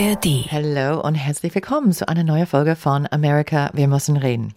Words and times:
ARD. 0.00 0.50
Hallo 0.50 0.98
und 1.02 1.14
herzlich 1.14 1.54
willkommen 1.54 1.92
zu 1.92 2.08
einer 2.08 2.24
neuen 2.24 2.46
Folge 2.46 2.74
von 2.74 3.06
America, 3.10 3.68
wir 3.74 3.86
müssen 3.86 4.16
reden. 4.16 4.54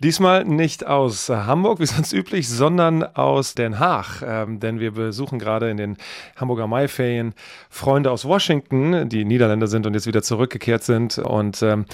Diesmal 0.00 0.44
nicht 0.44 0.86
aus 0.86 1.28
Hamburg, 1.28 1.78
wie 1.78 1.86
sonst 1.86 2.12
üblich, 2.12 2.48
sondern 2.48 3.02
aus 3.02 3.54
Den 3.54 3.78
Haag. 3.78 4.22
Ähm, 4.26 4.60
denn 4.60 4.80
wir 4.80 4.92
besuchen 4.92 5.38
gerade 5.38 5.70
in 5.70 5.76
den 5.76 5.96
Hamburger 6.36 6.66
Maiferien 6.66 7.34
Freunde 7.70 8.10
aus 8.10 8.24
Washington, 8.24 9.08
die 9.08 9.24
Niederländer 9.24 9.66
sind 9.66 9.86
und 9.86 9.94
jetzt 9.94 10.06
wieder 10.06 10.22
zurückgekehrt 10.22 10.82
sind 10.82 11.18
und 11.18 11.62
ähm, 11.62 11.86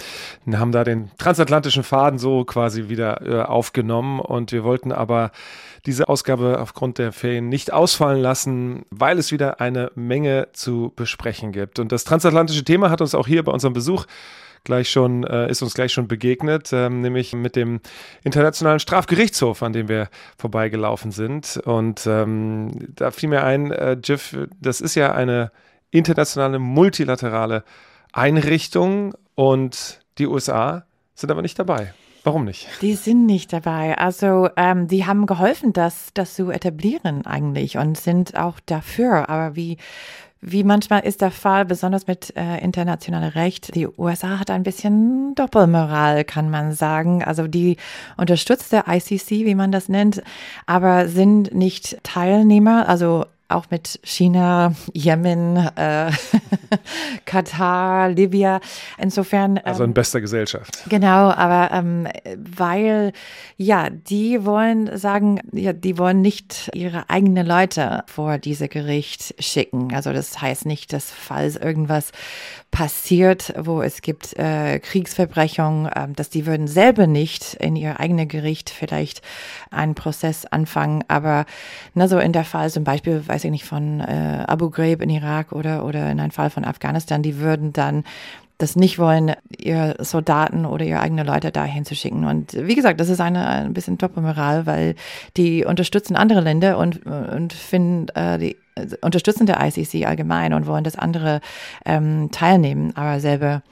haben 0.53 0.73
da 0.73 0.85
den 0.85 1.11
transatlantischen 1.19 1.83
Faden 1.83 2.19
so 2.19 2.45
quasi 2.45 2.89
wieder 2.89 3.23
äh, 3.27 3.43
aufgenommen. 3.43 4.21
Und 4.21 4.53
wir 4.53 4.65
wollten 4.65 4.93
aber 4.93 5.31
diese 5.87 6.09
Ausgabe 6.09 6.59
aufgrund 6.61 6.99
der 6.99 7.13
Ferien 7.13 7.49
nicht 7.49 7.73
ausfallen 7.73 8.21
lassen, 8.21 8.85
weil 8.91 9.19
es 9.19 9.33
wieder 9.33 9.61
eine 9.61 9.91
Menge 9.95 10.49
zu 10.53 10.93
besprechen 10.97 11.53
gibt. 11.53 11.79
Und 11.79 11.93
das 11.93 12.05
transatlantische 12.05 12.65
Thema 12.65 12.91
hat 12.91 13.01
uns 13.01 13.15
auch 13.15 13.27
hier 13.27 13.45
bei 13.45 13.53
unserem 13.53 13.73
Besuch 13.73 14.07
gleich 14.65 14.91
schon, 14.91 15.25
äh, 15.25 15.51
ist 15.51 15.63
uns 15.63 15.75
gleich 15.75 15.93
schon 15.93 16.09
begegnet, 16.09 16.71
ähm, 16.73 17.01
nämlich 17.01 17.33
mit 17.33 17.57
dem 17.57 17.81
Internationalen 18.25 18.81
Strafgerichtshof, 18.81 19.63
an 19.63 19.73
dem 19.73 19.89
wir 19.89 20.09
vorbeigelaufen 20.39 21.11
sind. 21.11 21.61
Und 21.65 22.07
ähm, 22.07 22.71
da 22.95 23.11
fiel 23.11 23.29
mir 23.29 23.45
ein, 23.45 23.73
äh, 23.73 23.97
Jiff, 24.03 24.37
das 24.61 24.81
ist 24.81 24.95
ja 24.95 25.13
eine 25.13 25.51
internationale, 25.91 26.59
multilaterale 26.59 27.65
Einrichtung 28.13 29.15
und 29.35 30.01
die 30.19 30.27
USA 30.27 30.85
sind 31.15 31.31
aber 31.31 31.43
nicht 31.43 31.59
dabei. 31.59 31.95
Warum 32.23 32.45
nicht? 32.45 32.69
Die 32.83 32.95
sind 32.95 33.25
nicht 33.25 33.53
dabei. 33.53 33.97
Also 33.97 34.51
ähm, 34.57 34.89
die 34.89 35.07
haben 35.07 35.27
geholfen, 35.27 35.73
das, 35.73 36.11
das 36.13 36.35
zu 36.35 36.51
etablieren 36.51 37.25
eigentlich 37.25 37.79
und 37.79 37.97
sind 37.97 38.37
auch 38.37 38.61
dafür. 38.67 39.31
Aber 39.31 39.57
wie 39.57 39.79
wie 40.43 40.65
manchmal 40.65 41.01
ist 41.01 41.21
der 41.21 41.31
Fall, 41.31 41.65
besonders 41.65 42.07
mit 42.07 42.35
äh, 42.37 42.59
internationalem 42.63 43.31
Recht, 43.31 43.75
die 43.75 43.87
USA 43.87 44.39
hat 44.39 44.51
ein 44.51 44.63
bisschen 44.63 45.35
Doppelmoral, 45.35 46.25
kann 46.25 46.49
man 46.49 46.73
sagen. 46.73 47.23
Also 47.23 47.47
die 47.47 47.77
unterstützt 48.17 48.73
der 48.73 48.85
ICC, 48.89 49.45
wie 49.45 49.55
man 49.55 49.71
das 49.71 49.89
nennt, 49.89 50.23
aber 50.67 51.09
sind 51.09 51.55
nicht 51.55 51.99
Teilnehmer, 52.03 52.89
also 52.89 53.27
auch 53.51 53.67
mit 53.71 54.01
China, 54.03 54.75
Jemen, 54.93 55.57
äh, 55.57 56.11
Katar, 57.25 58.09
Libya. 58.09 58.61
Insofern. 58.99 59.57
Ähm, 59.57 59.63
also 59.65 59.85
in 59.85 59.95
bester 59.95 60.21
Gesellschaft. 60.21 60.85
Genau, 60.89 61.31
aber 61.31 61.75
ähm, 61.75 62.09
weil, 62.37 63.13
ja, 63.57 63.91
die 63.91 64.45
wollen 64.45 64.97
sagen, 64.97 65.41
ja, 65.53 65.73
die 65.73 65.99
wollen 65.99 66.21
nicht 66.21 66.71
ihre 66.75 67.11
eigenen 67.11 67.47
Leute 67.47 68.05
vor 68.07 68.39
diese 68.39 68.69
Gericht 68.69 69.35
schicken. 69.39 69.95
Also 69.95 70.13
das 70.13 70.41
heißt 70.41 70.67
nicht, 70.67 70.93
dass 70.93 71.11
falls 71.11 71.57
irgendwas 71.57 72.13
passiert, 72.71 73.53
wo 73.59 73.83
es 73.83 74.01
gibt 74.01 74.39
äh, 74.39 74.79
Kriegsverbrechungen, 74.79 75.87
äh, 75.87 76.09
dass 76.15 76.31
die 76.31 76.47
würden 76.47 76.69
selber 76.69 77.07
nicht 77.07 77.55
in 77.55 77.75
ihr 77.75 77.99
eigenes 77.99 78.29
Gericht 78.29 78.71
vielleicht 78.71 79.23
einen 79.71 79.95
Prozess 79.95 80.47
anfangen, 80.47 81.05
aber 81.09 81.47
na, 81.95 82.07
so 82.07 82.19
in 82.19 82.33
der 82.33 82.45
Fall 82.45 82.71
zum 82.71 82.85
Beispiel, 82.85 83.27
weiß 83.27 83.40
ich 83.45 83.51
nicht, 83.51 83.65
von 83.65 84.01
äh, 84.01 84.45
Abu 84.47 84.71
Ghraib 84.71 85.03
in 85.03 85.11
Irak 85.11 85.53
oder, 85.53 85.85
oder 85.85 86.11
in 86.11 86.21
einem 86.21 86.31
Fall 86.31 86.51
von 86.51 86.65
Afghanistan, 86.65 87.23
die 87.23 87.39
würden 87.39 87.73
dann 87.73 88.05
das 88.61 88.77
nicht 88.77 88.99
wollen, 88.99 89.33
ihr 89.59 89.97
Soldaten 90.01 90.67
oder 90.67 90.85
ihre 90.85 91.01
eigenen 91.01 91.27
Leute 91.27 91.51
dahin 91.51 91.85
zu 91.85 91.95
schicken. 91.95 92.27
Und 92.27 92.53
wie 92.53 92.75
gesagt, 92.75 93.01
das 93.01 93.09
ist 93.09 93.21
eine, 93.21 93.47
ein 93.47 93.73
bisschen 93.73 93.97
Doppelmoral, 93.97 94.67
weil 94.67 94.95
die 95.37 95.65
unterstützen 95.65 96.15
andere 96.15 96.41
Länder 96.41 96.77
und, 96.79 97.07
und 97.07 97.53
finden 97.53 98.09
äh, 98.15 98.39
die 98.39 98.57
unterstützen 99.03 99.47
der 99.47 99.61
ICC 99.61 100.07
allgemein 100.07 100.55
und 100.55 100.67
wollen, 100.67 100.85
dass 100.85 100.97
andere 100.97 101.41
ähm, 101.85 102.31
teilnehmen, 102.31 102.97
aber 102.97 103.21
selber 103.21 103.63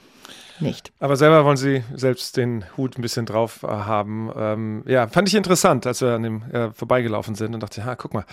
nicht. 0.61 0.91
Aber 0.99 1.15
selber 1.15 1.45
wollen 1.45 1.57
Sie 1.57 1.83
selbst 1.93 2.37
den 2.37 2.65
Hut 2.77 2.97
ein 2.97 3.01
bisschen 3.01 3.25
drauf 3.25 3.63
äh, 3.63 3.67
haben. 3.67 4.31
Ähm, 4.35 4.83
ja, 4.85 5.07
fand 5.07 5.27
ich 5.27 5.35
interessant, 5.35 5.87
als 5.87 6.01
wir 6.01 6.09
an 6.09 6.23
dem 6.23 6.43
äh, 6.51 6.71
vorbeigelaufen 6.71 7.35
sind 7.35 7.53
und 7.53 7.61
dachte, 7.61 7.81
ja, 7.81 7.95
guck 7.95 8.13
mal, 8.13 8.25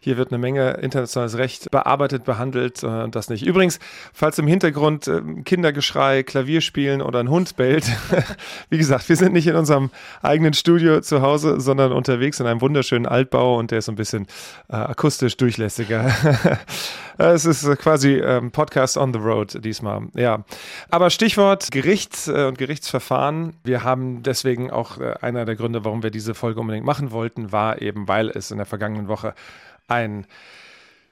hier 0.00 0.16
wird 0.16 0.30
eine 0.30 0.38
Menge 0.38 0.72
internationales 0.82 1.36
Recht 1.36 1.70
bearbeitet, 1.70 2.24
behandelt 2.24 2.82
äh, 2.82 2.86
und 2.86 3.14
das 3.14 3.28
nicht. 3.28 3.44
Übrigens, 3.44 3.80
falls 4.12 4.38
im 4.38 4.46
Hintergrund 4.46 5.08
äh, 5.08 5.20
Kindergeschrei, 5.44 6.22
Klavier 6.22 6.60
spielen 6.60 7.02
oder 7.02 7.20
ein 7.20 7.28
Hund 7.28 7.56
bellt, 7.56 7.84
wie 8.70 8.78
gesagt, 8.78 9.08
wir 9.08 9.16
sind 9.16 9.32
nicht 9.32 9.46
in 9.46 9.56
unserem 9.56 9.90
eigenen 10.22 10.54
Studio 10.54 11.00
zu 11.00 11.22
Hause, 11.22 11.60
sondern 11.60 11.92
unterwegs 11.92 12.40
in 12.40 12.46
einem 12.46 12.60
wunderschönen 12.60 13.06
Altbau 13.06 13.58
und 13.58 13.70
der 13.70 13.78
ist 13.78 13.88
ein 13.88 13.96
bisschen 13.96 14.26
äh, 14.68 14.76
akustisch 14.76 15.36
durchlässiger. 15.36 16.12
es 17.18 17.44
ist 17.44 17.64
quasi 17.78 18.14
ähm, 18.14 18.50
Podcast 18.50 18.96
on 18.96 19.12
the 19.12 19.18
road 19.18 19.64
diesmal. 19.64 20.02
Ja, 20.14 20.44
aber 20.90 21.10
Stichwort 21.10 21.71
Gericht 21.72 22.28
äh, 22.28 22.44
und 22.44 22.58
Gerichtsverfahren. 22.58 23.54
Wir 23.64 23.82
haben 23.82 24.22
deswegen 24.22 24.70
auch 24.70 24.98
äh, 24.98 25.14
einer 25.22 25.44
der 25.46 25.56
Gründe, 25.56 25.84
warum 25.84 26.02
wir 26.02 26.10
diese 26.10 26.34
Folge 26.34 26.60
unbedingt 26.60 26.86
machen 26.86 27.10
wollten, 27.10 27.50
war 27.50 27.82
eben, 27.82 28.06
weil 28.06 28.28
es 28.28 28.50
in 28.50 28.58
der 28.58 28.66
vergangenen 28.66 29.08
Woche 29.08 29.34
ein 29.88 30.26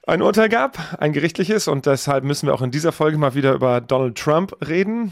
ein 0.07 0.21
Urteil 0.21 0.49
gab, 0.49 0.79
ein 0.99 1.13
gerichtliches, 1.13 1.67
und 1.67 1.85
deshalb 1.85 2.23
müssen 2.23 2.47
wir 2.47 2.53
auch 2.53 2.61
in 2.61 2.71
dieser 2.71 2.91
Folge 2.91 3.17
mal 3.17 3.35
wieder 3.35 3.53
über 3.53 3.81
Donald 3.81 4.17
Trump 4.17 4.55
reden. 4.67 5.11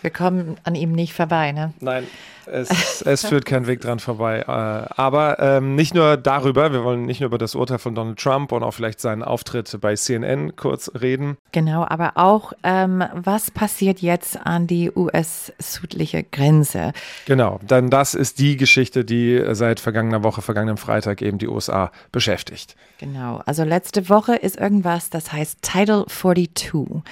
Wir 0.00 0.10
kommen 0.10 0.56
an 0.64 0.74
ihm 0.74 0.92
nicht 0.92 1.12
vorbei, 1.12 1.52
ne? 1.52 1.74
Nein, 1.80 2.06
es, 2.46 3.02
es 3.02 3.26
führt 3.26 3.44
kein 3.44 3.66
Weg 3.66 3.80
dran 3.80 3.98
vorbei. 3.98 4.40
Äh, 4.40 4.94
aber 4.96 5.38
ähm, 5.40 5.74
nicht 5.74 5.94
nur 5.94 6.16
darüber, 6.16 6.72
wir 6.72 6.84
wollen 6.84 7.04
nicht 7.06 7.20
nur 7.20 7.28
über 7.28 7.38
das 7.38 7.54
Urteil 7.54 7.78
von 7.78 7.94
Donald 7.94 8.18
Trump 8.18 8.52
und 8.52 8.62
auch 8.62 8.72
vielleicht 8.72 9.00
seinen 9.00 9.22
Auftritt 9.22 9.76
bei 9.80 9.94
CNN 9.94 10.56
kurz 10.56 10.90
reden. 11.00 11.36
Genau, 11.52 11.86
aber 11.86 12.12
auch, 12.14 12.52
ähm, 12.62 13.04
was 13.14 13.50
passiert 13.50 14.00
jetzt 14.00 14.38
an 14.44 14.66
die 14.66 14.90
US-südliche 14.94 16.24
Grenze? 16.24 16.92
Genau, 17.26 17.60
denn 17.62 17.90
das 17.90 18.14
ist 18.14 18.38
die 18.38 18.56
Geschichte, 18.56 19.04
die 19.04 19.42
seit 19.52 19.80
vergangener 19.80 20.22
Woche, 20.22 20.42
vergangenen 20.42 20.76
Freitag 20.76 21.22
eben 21.22 21.38
die 21.38 21.48
USA 21.48 21.92
beschäftigt. 22.12 22.74
Genau, 22.98 23.42
also 23.46 23.64
letzte 23.64 24.08
Woche 24.08 24.29
ist 24.36 24.56
irgendwas, 24.56 25.10
das 25.10 25.32
heißt 25.32 25.62
Title 25.62 26.06
42 26.06 27.02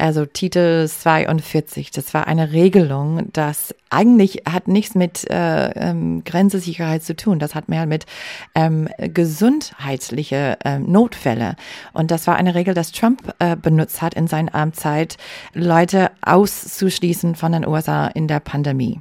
also 0.00 0.26
Titel 0.26 0.88
42. 0.88 1.90
Das 1.90 2.14
war 2.14 2.26
eine 2.26 2.52
Regelung, 2.52 3.28
das 3.32 3.74
eigentlich 3.90 4.42
hat 4.50 4.68
nichts 4.68 4.94
mit 4.94 5.28
äh, 5.30 5.70
ähm, 5.70 6.24
Grenzesicherheit 6.24 7.02
zu 7.02 7.14
tun. 7.14 7.38
Das 7.38 7.54
hat 7.54 7.68
mehr 7.68 7.86
mit 7.86 8.06
ähm, 8.54 8.88
gesundheitliche 8.98 10.58
ähm, 10.64 10.90
Notfälle. 10.90 11.56
Und 11.92 12.10
das 12.10 12.26
war 12.26 12.36
eine 12.36 12.54
Regel, 12.54 12.74
dass 12.74 12.92
Trump 12.92 13.34
äh, 13.38 13.56
benutzt 13.56 14.02
hat 14.02 14.14
in 14.14 14.26
seiner 14.26 14.54
Amtszeit, 14.54 15.16
Leute 15.54 16.10
auszuschließen 16.22 17.34
von 17.34 17.52
den 17.52 17.66
USA 17.66 18.06
in 18.08 18.26
der 18.28 18.40
Pandemie. 18.40 19.00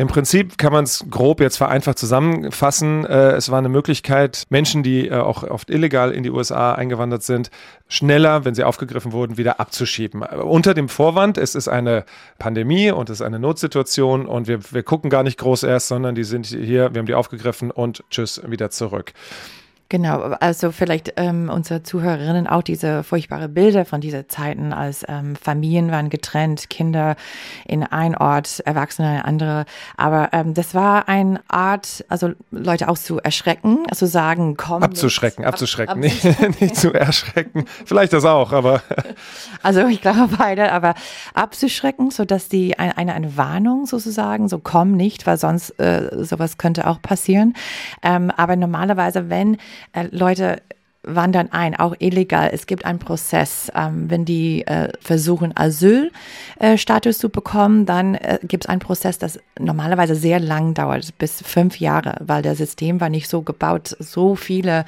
Im 0.00 0.08
Prinzip 0.08 0.56
kann 0.56 0.72
man 0.72 0.84
es 0.84 1.04
grob 1.10 1.42
jetzt 1.42 1.58
vereinfacht 1.58 1.98
zusammenfassen. 1.98 3.04
Äh, 3.04 3.32
es 3.32 3.50
war 3.50 3.58
eine 3.58 3.68
Möglichkeit, 3.68 4.46
Menschen, 4.48 4.82
die 4.82 5.08
äh, 5.08 5.12
auch 5.12 5.42
oft 5.42 5.68
illegal 5.68 6.12
in 6.12 6.22
die 6.22 6.30
USA 6.30 6.72
eingewandert 6.72 7.22
sind, 7.22 7.50
schneller, 7.86 8.46
wenn 8.46 8.54
sie 8.54 8.64
aufgegriffen 8.64 9.12
wurden, 9.12 9.36
wieder 9.36 9.60
abzuschieben. 9.60 10.22
Unter 10.22 10.72
dem 10.72 10.88
Vorwand, 10.88 11.36
es 11.36 11.54
ist 11.54 11.68
eine 11.68 12.06
Pandemie 12.38 12.90
und 12.90 13.10
es 13.10 13.20
ist 13.20 13.26
eine 13.26 13.38
Notsituation 13.38 14.24
und 14.24 14.48
wir, 14.48 14.60
wir 14.72 14.82
gucken 14.82 15.10
gar 15.10 15.22
nicht 15.22 15.36
groß 15.36 15.64
erst, 15.64 15.88
sondern 15.88 16.14
die 16.14 16.24
sind 16.24 16.46
hier, 16.46 16.94
wir 16.94 17.00
haben 17.00 17.06
die 17.06 17.12
aufgegriffen 17.12 17.70
und 17.70 18.02
tschüss, 18.08 18.40
wieder 18.46 18.70
zurück. 18.70 19.12
Genau, 19.90 20.20
also 20.38 20.70
vielleicht 20.70 21.14
ähm, 21.16 21.50
unsere 21.52 21.82
Zuhörerinnen 21.82 22.46
auch 22.46 22.62
diese 22.62 23.02
furchtbare 23.02 23.48
Bilder 23.48 23.84
von 23.84 24.00
dieser 24.00 24.28
Zeiten, 24.28 24.72
als 24.72 25.04
ähm, 25.08 25.34
Familien 25.34 25.90
waren 25.90 26.10
getrennt, 26.10 26.70
Kinder 26.70 27.16
in 27.66 27.82
ein 27.82 28.16
Ort, 28.16 28.60
Erwachsene 28.60 29.08
in 29.08 29.14
eine 29.14 29.24
andere. 29.24 29.64
Aber 29.96 30.28
ähm, 30.30 30.54
das 30.54 30.76
war 30.76 31.08
eine 31.08 31.40
Art, 31.48 32.04
also 32.08 32.30
Leute 32.52 32.88
auch 32.88 32.98
zu 32.98 33.18
erschrecken, 33.18 33.78
also 33.90 34.06
sagen, 34.06 34.56
komm. 34.56 34.84
Abzuschrecken, 34.84 35.42
jetzt, 35.42 35.54
abzuschrecken, 35.54 35.90
ab, 35.90 35.98
nicht, 35.98 36.24
nicht 36.60 36.76
zu 36.76 36.94
erschrecken. 36.94 37.64
Vielleicht 37.84 38.12
das 38.12 38.24
auch, 38.24 38.52
aber. 38.52 38.82
Also 39.62 39.86
ich 39.88 40.00
glaube 40.00 40.36
beide, 40.38 40.72
aber 40.72 40.94
abzuschrecken, 41.34 42.10
so 42.10 42.24
dass 42.24 42.48
die 42.48 42.78
eine, 42.78 42.96
eine, 42.96 43.12
eine 43.12 43.36
Warnung 43.36 43.84
sozusagen, 43.84 44.48
so 44.48 44.58
komm 44.58 44.92
nicht, 44.92 45.26
weil 45.26 45.36
sonst 45.36 45.78
äh, 45.78 46.24
sowas 46.24 46.56
könnte 46.56 46.86
auch 46.86 47.02
passieren. 47.02 47.54
Ähm, 48.02 48.30
aber 48.34 48.56
normalerweise, 48.56 49.28
wenn 49.28 49.58
äh, 49.92 50.06
Leute 50.10 50.62
wandern 51.02 51.48
ein, 51.50 51.74
auch 51.74 51.94
illegal. 51.98 52.50
Es 52.52 52.66
gibt 52.66 52.84
einen 52.84 52.98
Prozess. 52.98 53.70
Ähm, 53.74 54.10
wenn 54.10 54.24
die 54.24 54.66
äh, 54.66 54.92
versuchen, 55.00 55.56
Asylstatus 55.56 57.16
äh, 57.16 57.18
zu 57.18 57.28
bekommen, 57.30 57.86
dann 57.86 58.14
äh, 58.14 58.38
gibt 58.42 58.64
es 58.64 58.68
einen 58.68 58.80
Prozess, 58.80 59.18
das 59.18 59.38
normalerweise 59.58 60.14
sehr 60.14 60.40
lang 60.40 60.74
dauert, 60.74 61.16
bis 61.18 61.42
fünf 61.42 61.80
Jahre, 61.80 62.16
weil 62.20 62.42
das 62.42 62.58
System 62.58 63.00
war 63.00 63.08
nicht 63.08 63.28
so 63.28 63.42
gebaut, 63.42 63.96
so 63.98 64.34
viele 64.34 64.84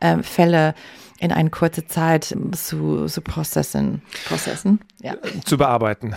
äh, 0.00 0.22
Fälle 0.22 0.74
in 1.18 1.32
eine 1.32 1.50
kurze 1.50 1.86
Zeit 1.86 2.36
zu, 2.52 3.06
zu 3.06 3.20
processen. 3.20 4.02
processen 4.26 4.80
ja. 5.00 5.14
Zu 5.44 5.58
bearbeiten. 5.58 6.14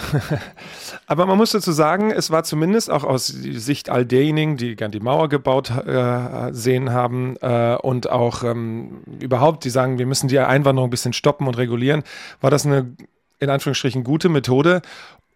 Aber 1.07 1.25
man 1.25 1.37
muss 1.37 1.51
dazu 1.51 1.71
sagen, 1.71 2.11
es 2.11 2.31
war 2.31 2.43
zumindest 2.43 2.89
auch 2.89 3.03
aus 3.03 3.27
Sicht 3.27 3.89
all 3.89 4.05
derjenigen, 4.05 4.57
die 4.57 4.75
gern 4.75 4.91
die 4.91 4.99
Mauer 4.99 5.29
gebaut 5.29 5.69
äh, 5.69 6.53
sehen 6.53 6.91
haben 6.91 7.35
äh, 7.41 7.75
und 7.75 8.09
auch 8.09 8.43
ähm, 8.43 9.03
überhaupt, 9.19 9.65
die 9.65 9.69
sagen, 9.69 9.99
wir 9.99 10.05
müssen 10.05 10.29
die 10.29 10.39
Einwanderung 10.39 10.87
ein 10.87 10.91
bisschen 10.91 11.13
stoppen 11.13 11.47
und 11.47 11.57
regulieren, 11.57 12.03
war 12.41 12.49
das 12.49 12.65
eine 12.65 12.95
in 13.39 13.49
Anführungsstrichen 13.49 14.03
gute 14.03 14.29
Methode, 14.29 14.81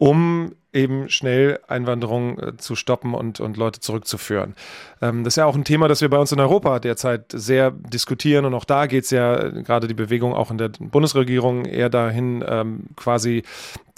um 0.01 0.55
eben 0.73 1.09
schnell 1.09 1.59
Einwanderung 1.67 2.39
äh, 2.39 2.57
zu 2.57 2.75
stoppen 2.75 3.13
und, 3.13 3.39
und 3.39 3.55
Leute 3.55 3.81
zurückzuführen. 3.81 4.55
Ähm, 4.99 5.23
das 5.23 5.33
ist 5.33 5.37
ja 5.37 5.45
auch 5.45 5.53
ein 5.53 5.63
Thema, 5.63 5.87
das 5.87 6.01
wir 6.01 6.09
bei 6.09 6.17
uns 6.17 6.31
in 6.31 6.39
Europa 6.39 6.79
derzeit 6.79 7.25
sehr 7.31 7.69
diskutieren 7.69 8.45
und 8.45 8.55
auch 8.55 8.65
da 8.65 8.87
geht 8.87 9.03
es 9.03 9.11
ja 9.11 9.37
äh, 9.37 9.61
gerade 9.61 9.87
die 9.87 9.93
Bewegung 9.93 10.33
auch 10.33 10.49
in 10.49 10.57
der 10.57 10.69
Bundesregierung 10.69 11.65
eher 11.65 11.89
dahin, 11.89 12.43
ähm, 12.47 12.85
quasi 12.95 13.43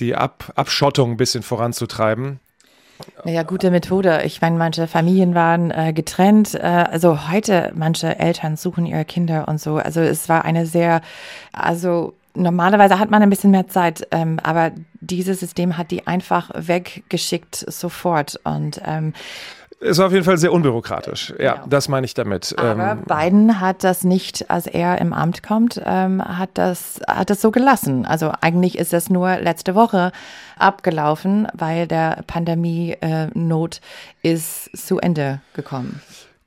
die 0.01 0.13
Ab 0.13 0.51
Abschottung 0.55 1.11
ein 1.11 1.17
bisschen 1.17 1.41
voranzutreiben. 1.41 2.41
Naja, 3.23 3.44
gute 3.44 3.71
Methode. 3.71 4.23
Ich 4.25 4.41
meine, 4.41 4.57
manche 4.57 4.88
Familien 4.88 5.33
waren 5.35 5.71
äh, 5.71 5.94
getrennt. 5.94 6.53
Äh, 6.53 6.59
also 6.59 7.31
heute, 7.31 7.71
manche 7.75 8.19
Eltern 8.19 8.57
suchen 8.57 8.85
ihre 8.85 9.05
Kinder 9.05 9.47
und 9.47 9.61
so. 9.61 9.77
Also 9.77 10.01
es 10.01 10.27
war 10.27 10.44
eine 10.44 10.65
sehr, 10.65 11.00
also 11.53 12.13
normalerweise 12.35 13.00
hat 13.00 13.12
man 13.12 13.21
ein 13.21 13.30
bisschen 13.30 13.51
mehr 13.51 13.68
Zeit, 13.68 14.07
ähm, 14.12 14.39
aber 14.44 14.71
dieses 15.01 15.39
System 15.39 15.77
hat 15.77 15.91
die 15.91 16.07
einfach 16.07 16.51
weggeschickt 16.56 17.56
sofort 17.56 18.39
und 18.44 18.81
ähm, 18.85 19.13
ist 19.83 20.00
auf 20.00 20.13
jeden 20.13 20.24
Fall 20.24 20.38
sehr 20.38 20.53
unbürokratisch. 20.53 21.33
Ja, 21.38 21.56
genau. 21.56 21.68
das 21.68 21.89
meine 21.89 22.06
ich 22.06 22.13
damit. 22.13 22.56
Aber 22.57 22.91
ähm, 22.91 23.03
Biden 23.06 23.59
hat 23.59 23.83
das 23.83 24.06
nicht, 24.06 24.50
als 24.50 24.65
er 24.65 25.00
im 25.00 25.12
Amt 25.12 25.44
kommt, 25.44 25.81
ähm, 25.83 26.24
hat 26.24 26.51
das 26.53 27.01
hat 27.06 27.30
das 27.30 27.41
so 27.41 27.51
gelassen. 27.51 28.06
Also 28.06 28.31
eigentlich 28.39 28.77
ist 28.77 28.94
das 28.94 29.09
nur 29.09 29.38
letzte 29.38 29.75
Woche 29.75 30.13
abgelaufen, 30.57 31.47
weil 31.53 31.88
der 31.88 32.24
Pandemie-Not 32.27 33.81
äh, 34.21 34.31
ist 34.31 34.75
zu 34.77 35.00
Ende 35.00 35.41
gekommen. 35.53 36.01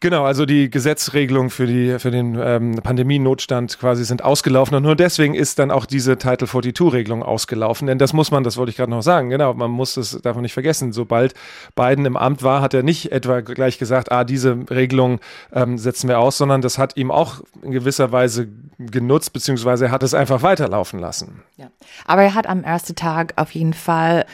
Genau, 0.07 0.25
also 0.25 0.47
die 0.47 0.71
Gesetzregelungen 0.71 1.51
für, 1.51 1.67
die, 1.67 1.99
für 1.99 2.13
den 2.13 2.39
ähm, 2.41 2.77
Pandemienotstand 2.81 3.77
quasi 3.81 4.05
sind 4.05 4.23
ausgelaufen 4.23 4.77
und 4.77 4.85
nur 4.85 4.95
deswegen 4.95 5.35
ist 5.35 5.59
dann 5.59 5.73
auch 5.73 5.85
diese 5.85 6.17
Title 6.17 6.47
42-Regelung 6.47 7.25
ausgelaufen. 7.25 7.89
Denn 7.89 7.99
das 7.99 8.13
muss 8.13 8.31
man, 8.31 8.45
das 8.45 8.57
wollte 8.57 8.71
ich 8.71 8.77
gerade 8.77 8.93
noch 8.93 9.03
sagen, 9.03 9.31
genau, 9.31 9.53
man 9.55 9.73
muss 9.73 9.95
das, 9.95 10.23
man 10.23 10.43
nicht 10.43 10.53
vergessen. 10.53 10.93
Sobald 10.93 11.35
Biden 11.75 12.07
im 12.07 12.17
Amt 12.17 12.45
war, 12.45 12.63
hat 12.63 12.73
er 12.73 12.85
nicht 12.85 13.11
etwa 13.11 13.41
gleich 13.41 13.79
gesagt, 13.79 14.13
ah, 14.13 14.23
diese 14.23 14.57
Regelung 14.71 15.19
ähm, 15.53 15.77
setzen 15.77 16.09
wir 16.09 16.21
aus, 16.21 16.39
sondern 16.39 16.63
das 16.63 16.79
hat 16.79 16.97
ihm 16.97 17.11
auch 17.11 17.41
in 17.63 17.73
gewisser 17.73 18.13
Weise 18.13 18.47
genutzt, 18.79 19.33
beziehungsweise 19.33 19.87
er 19.87 19.91
hat 19.91 20.05
es 20.05 20.15
einfach 20.15 20.41
weiterlaufen 20.41 21.01
lassen. 21.01 21.43
Ja. 21.57 21.67
Aber 22.05 22.23
er 22.23 22.35
hat 22.35 22.47
am 22.47 22.63
ersten 22.63 22.95
Tag 22.95 23.33
auf 23.35 23.51
jeden 23.51 23.75
Fall 23.75 24.25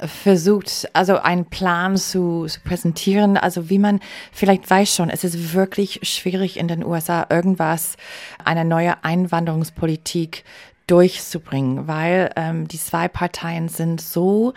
versucht, 0.00 0.88
also 0.92 1.18
einen 1.18 1.46
Plan 1.46 1.96
zu, 1.96 2.46
zu, 2.46 2.60
präsentieren. 2.60 3.36
Also 3.36 3.70
wie 3.70 3.78
man 3.78 4.00
vielleicht 4.32 4.68
weiß 4.68 4.94
schon, 4.94 5.10
es 5.10 5.24
ist 5.24 5.54
wirklich 5.54 6.00
schwierig 6.02 6.58
in 6.58 6.68
den 6.68 6.84
USA 6.84 7.26
irgendwas, 7.30 7.96
eine 8.44 8.64
neue 8.64 9.04
Einwanderungspolitik 9.04 10.44
durchzubringen, 10.86 11.86
weil 11.86 12.30
ähm, 12.36 12.68
die 12.68 12.78
zwei 12.78 13.08
Parteien 13.08 13.68
sind 13.68 14.00
so 14.00 14.52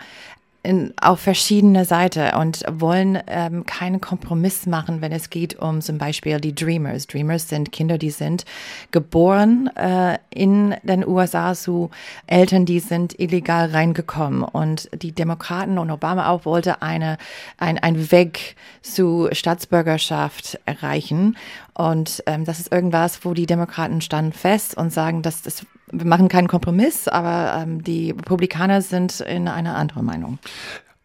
in, 0.68 0.92
auf 1.00 1.20
verschiedene 1.20 1.86
Seiten 1.86 2.34
und 2.34 2.62
wollen 2.70 3.18
ähm, 3.26 3.64
keinen 3.64 4.02
Kompromiss 4.02 4.66
machen, 4.66 5.00
wenn 5.00 5.12
es 5.12 5.30
geht 5.30 5.58
um 5.58 5.80
zum 5.80 5.96
Beispiel 5.96 6.38
die 6.42 6.54
Dreamers. 6.54 7.06
Dreamers 7.06 7.48
sind 7.48 7.72
Kinder, 7.72 7.96
die 7.96 8.10
sind 8.10 8.44
geboren 8.90 9.70
äh, 9.76 10.18
in 10.28 10.74
den 10.82 11.08
USA 11.08 11.54
zu 11.54 11.88
Eltern, 12.26 12.66
die 12.66 12.80
sind 12.80 13.18
illegal 13.18 13.70
reingekommen. 13.70 14.42
Und 14.42 14.90
die 14.92 15.12
Demokraten 15.12 15.78
und 15.78 15.90
Obama 15.90 16.28
auch 16.28 16.44
wollte 16.44 16.82
eine, 16.82 17.16
ein, 17.56 17.78
ein 17.78 18.12
Weg 18.12 18.54
zu 18.82 19.30
Staatsbürgerschaft 19.32 20.60
erreichen. 20.66 21.38
Und 21.72 22.22
ähm, 22.26 22.44
das 22.44 22.60
ist 22.60 22.70
irgendwas, 22.70 23.24
wo 23.24 23.32
die 23.32 23.46
Demokraten 23.46 24.02
standen 24.02 24.34
fest 24.34 24.76
und 24.76 24.92
sagen, 24.92 25.22
dass 25.22 25.40
das 25.40 25.64
wir 25.92 26.06
machen 26.06 26.28
keinen 26.28 26.48
Kompromiss, 26.48 27.08
aber 27.08 27.62
ähm, 27.62 27.82
die 27.82 28.10
Republikaner 28.10 28.82
sind 28.82 29.20
in 29.20 29.48
einer 29.48 29.76
anderen 29.76 30.04
Meinung. 30.04 30.38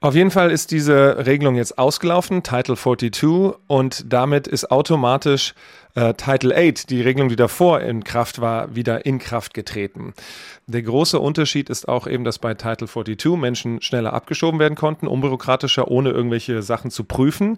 Auf 0.04 0.16
jeden 0.16 0.32
Fall 0.32 0.52
ist 0.52 0.72
diese 0.72 1.26
Regelung 1.26 1.56
jetzt 1.56 1.78
ausgelaufen, 1.78 2.44
Title 2.44 2.76
42, 2.76 3.54
und 3.68 4.04
damit 4.12 4.48
ist 4.48 4.70
automatisch 4.70 5.54
äh, 5.96 6.14
Title 6.16 6.54
8, 6.54 6.90
die 6.90 7.02
Regelung, 7.02 7.30
die 7.30 7.38
davor 7.38 7.80
in 7.80 8.04
Kraft 8.04 8.42
war, 8.42 8.76
wieder 8.76 9.06
in 9.06 9.18
Kraft 9.18 9.54
getreten. 9.54 10.14
Der 10.68 10.82
große 10.82 11.18
Unterschied 11.18 11.70
ist 11.70 11.88
auch 11.88 12.06
eben, 12.06 12.26
dass 12.26 12.38
bei 12.38 12.54
Title 12.54 12.90
42 12.90 13.38
Menschen 13.38 13.82
schneller 13.82 14.12
abgeschoben 14.12 14.60
werden 14.60 14.76
konnten, 14.76 15.08
unbürokratischer, 15.08 15.88
ohne 15.88 16.10
irgendwelche 16.10 16.62
Sachen 16.64 16.92
zu 16.92 17.06
prüfen. 17.06 17.58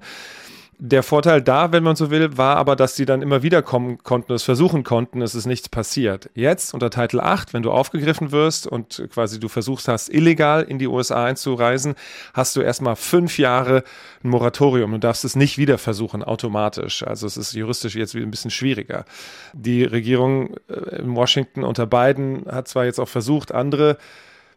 Der 0.77 1.03
Vorteil 1.03 1.41
da, 1.41 1.71
wenn 1.71 1.83
man 1.83 1.95
so 1.95 2.11
will, 2.11 2.37
war 2.37 2.57
aber, 2.57 2.75
dass 2.75 2.97
sie 2.97 3.05
dann 3.05 3.21
immer 3.21 3.41
wieder 3.43 3.61
kommen 3.61 4.03
konnten, 4.03 4.33
es 4.33 4.43
versuchen 4.43 4.83
konnten, 4.83 5.21
es 5.21 5.33
ist 5.33 5.45
nichts 5.45 5.69
passiert. 5.69 6.29
Jetzt 6.33 6.73
unter 6.73 6.89
Titel 6.89 7.21
8, 7.21 7.53
wenn 7.53 7.63
du 7.63 7.71
aufgegriffen 7.71 8.33
wirst 8.33 8.67
und 8.67 9.07
quasi 9.09 9.39
du 9.39 9.47
versuchst 9.47 9.87
hast, 9.87 10.13
illegal 10.13 10.63
in 10.63 10.77
die 10.77 10.87
USA 10.87 11.25
einzureisen, 11.25 11.95
hast 12.33 12.57
du 12.57 12.61
erstmal 12.61 12.97
fünf 12.97 13.37
Jahre 13.37 13.83
ein 14.21 14.29
Moratorium. 14.29 14.91
Du 14.91 14.97
darfst 14.97 15.23
es 15.23 15.37
nicht 15.37 15.57
wieder 15.57 15.77
versuchen, 15.77 16.23
automatisch. 16.23 17.03
Also 17.07 17.25
es 17.25 17.37
ist 17.37 17.53
juristisch 17.53 17.95
jetzt 17.95 18.13
wieder 18.13 18.25
ein 18.25 18.31
bisschen 18.31 18.51
schwieriger. 18.51 19.05
Die 19.53 19.85
Regierung 19.85 20.55
äh, 20.67 20.97
in 20.97 21.15
Washington 21.15 21.63
unter 21.63 21.85
Biden 21.85 22.45
hat 22.51 22.67
zwar 22.67 22.83
jetzt 22.83 22.99
auch 22.99 23.09
versucht, 23.09 23.53
andere 23.53 23.97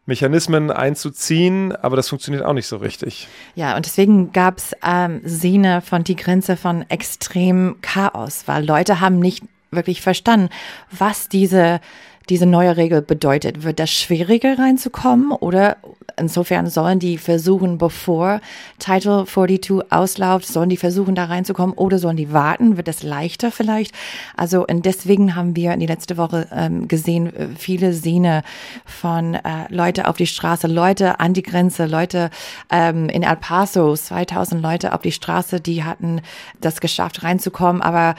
Mechanismen 0.08 0.70
einzuziehen, 0.70 1.76
aber 1.76 1.94
das 1.94 2.08
funktioniert 2.08 2.42
auch 2.42 2.54
nicht 2.54 2.66
so 2.66 2.78
richtig. 2.78 3.28
Ja, 3.54 3.76
und 3.76 3.84
deswegen 3.84 4.32
gab 4.32 4.56
es 4.56 4.74
ähm, 4.82 5.20
Szene 5.28 5.82
von 5.82 6.02
die 6.02 6.16
Grenze 6.16 6.56
von 6.56 6.88
extrem 6.88 7.76
Chaos, 7.82 8.44
weil 8.46 8.64
Leute 8.64 9.00
haben 9.00 9.18
nicht 9.18 9.44
wirklich 9.70 10.00
verstanden, 10.00 10.48
was 10.90 11.28
diese 11.28 11.80
diese 12.28 12.46
neue 12.46 12.76
Regel 12.76 13.02
bedeutet. 13.02 13.62
Wird 13.62 13.78
das 13.78 13.90
schwieriger 13.90 14.58
reinzukommen 14.58 15.32
oder 15.32 15.76
insofern 16.16 16.68
sollen 16.68 16.98
die 16.98 17.18
versuchen, 17.18 17.78
bevor 17.78 18.40
Title 18.78 19.24
42 19.24 19.92
ausläuft, 19.92 20.46
sollen 20.46 20.68
die 20.68 20.76
versuchen, 20.76 21.14
da 21.14 21.24
reinzukommen 21.24 21.76
oder 21.76 21.98
sollen 21.98 22.16
die 22.16 22.32
warten? 22.32 22.76
Wird 22.76 22.88
das 22.88 23.02
leichter 23.02 23.50
vielleicht? 23.50 23.94
Also 24.36 24.66
und 24.66 24.84
deswegen 24.84 25.34
haben 25.36 25.56
wir 25.56 25.72
in 25.72 25.80
die 25.80 25.86
letzte 25.86 26.16
Woche 26.16 26.48
ähm, 26.52 26.88
gesehen, 26.88 27.34
äh, 27.34 27.48
viele 27.56 27.92
Szene 27.92 28.42
von 28.84 29.34
äh, 29.34 29.40
Leute 29.68 30.08
auf 30.08 30.16
die 30.16 30.26
Straße, 30.26 30.66
Leute 30.66 31.20
an 31.20 31.34
die 31.34 31.42
Grenze, 31.42 31.86
Leute 31.86 32.30
ähm, 32.70 33.08
in 33.08 33.22
El 33.22 33.36
Paso, 33.36 33.94
2000 33.94 34.60
Leute 34.60 34.92
auf 34.92 35.02
die 35.02 35.12
Straße, 35.12 35.60
die 35.60 35.84
hatten 35.84 36.20
das 36.60 36.80
geschafft 36.80 37.22
reinzukommen, 37.22 37.82
aber 37.82 38.14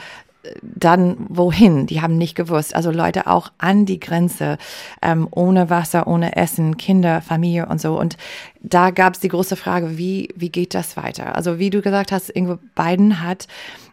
dann 0.62 1.16
wohin? 1.28 1.86
Die 1.86 2.00
haben 2.00 2.16
nicht 2.16 2.34
gewusst. 2.34 2.74
Also 2.74 2.90
Leute 2.90 3.26
auch 3.26 3.52
an 3.58 3.86
die 3.86 4.00
Grenze, 4.00 4.58
ähm, 5.02 5.28
ohne 5.30 5.70
Wasser, 5.70 6.06
ohne 6.06 6.36
Essen, 6.36 6.76
Kinder, 6.76 7.20
Familie 7.20 7.66
und 7.66 7.80
so. 7.80 7.98
Und 7.98 8.16
da 8.62 8.90
gab 8.90 9.14
es 9.14 9.20
die 9.20 9.28
große 9.28 9.56
Frage, 9.56 9.98
wie, 9.98 10.28
wie 10.36 10.50
geht 10.50 10.74
das 10.74 10.96
weiter? 10.96 11.36
Also 11.36 11.58
wie 11.58 11.70
du 11.70 11.82
gesagt 11.82 12.12
hast, 12.12 12.30
Ingo 12.30 12.58
Biden 12.74 13.22
hat 13.22 13.46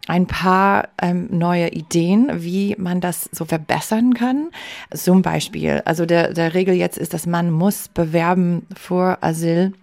ein 0.07 0.25
paar 0.25 0.87
ähm, 1.01 1.27
neue 1.31 1.69
Ideen, 1.69 2.29
wie 2.35 2.75
man 2.77 3.01
das 3.01 3.29
so 3.31 3.45
verbessern 3.45 4.13
kann. 4.13 4.49
Zum 4.93 5.21
Beispiel, 5.21 5.81
also 5.85 6.05
der, 6.05 6.33
der 6.33 6.53
Regel 6.53 6.75
jetzt 6.75 6.97
ist, 6.97 7.13
dass 7.13 7.25
man 7.25 7.51
muss 7.51 7.89
bewerben 7.89 8.65
vor 8.75 9.17
Asyl 9.21 9.73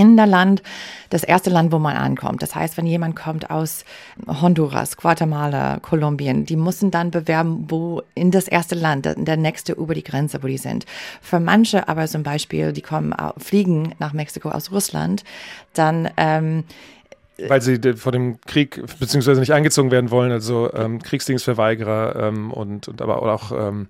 in 0.00 0.16
der 0.16 0.26
Land, 0.26 0.62
das 1.10 1.24
erste 1.24 1.50
Land, 1.50 1.72
wo 1.72 1.78
man 1.78 1.96
ankommt. 1.96 2.42
Das 2.42 2.54
heißt, 2.54 2.76
wenn 2.76 2.86
jemand 2.86 3.16
kommt 3.16 3.50
aus 3.50 3.84
Honduras, 4.26 4.96
Guatemala, 4.96 5.78
Kolumbien, 5.80 6.46
die 6.46 6.56
müssen 6.56 6.90
dann 6.90 7.10
bewerben, 7.10 7.66
wo 7.68 8.02
in 8.14 8.30
das 8.30 8.48
erste 8.48 8.74
Land, 8.74 9.06
der 9.16 9.36
nächste 9.36 9.74
über 9.74 9.94
die 9.94 10.04
Grenze, 10.04 10.42
wo 10.42 10.46
die 10.46 10.58
sind. 10.58 10.86
Für 11.20 11.38
manche 11.38 11.88
aber 11.88 12.06
zum 12.06 12.22
Beispiel, 12.22 12.72
die 12.72 12.80
kommen, 12.80 13.14
fliegen 13.36 13.94
nach 13.98 14.14
Mexiko 14.14 14.48
aus 14.48 14.72
Russland, 14.72 15.22
dann 15.74 16.08
ähm, 16.16 16.64
weil 17.48 17.62
sie 17.62 17.78
vor 17.94 18.12
dem 18.12 18.38
Krieg 18.42 18.82
beziehungsweise 18.98 19.40
nicht 19.40 19.52
eingezogen 19.52 19.90
werden 19.90 20.10
wollen, 20.10 20.30
also 20.30 20.70
ähm, 20.74 21.02
Kriegsdienstverweigerer 21.02 22.28
ähm, 22.28 22.50
und, 22.52 22.88
und 22.88 23.00
aber 23.00 23.22
auch 23.22 23.52
ähm, 23.52 23.88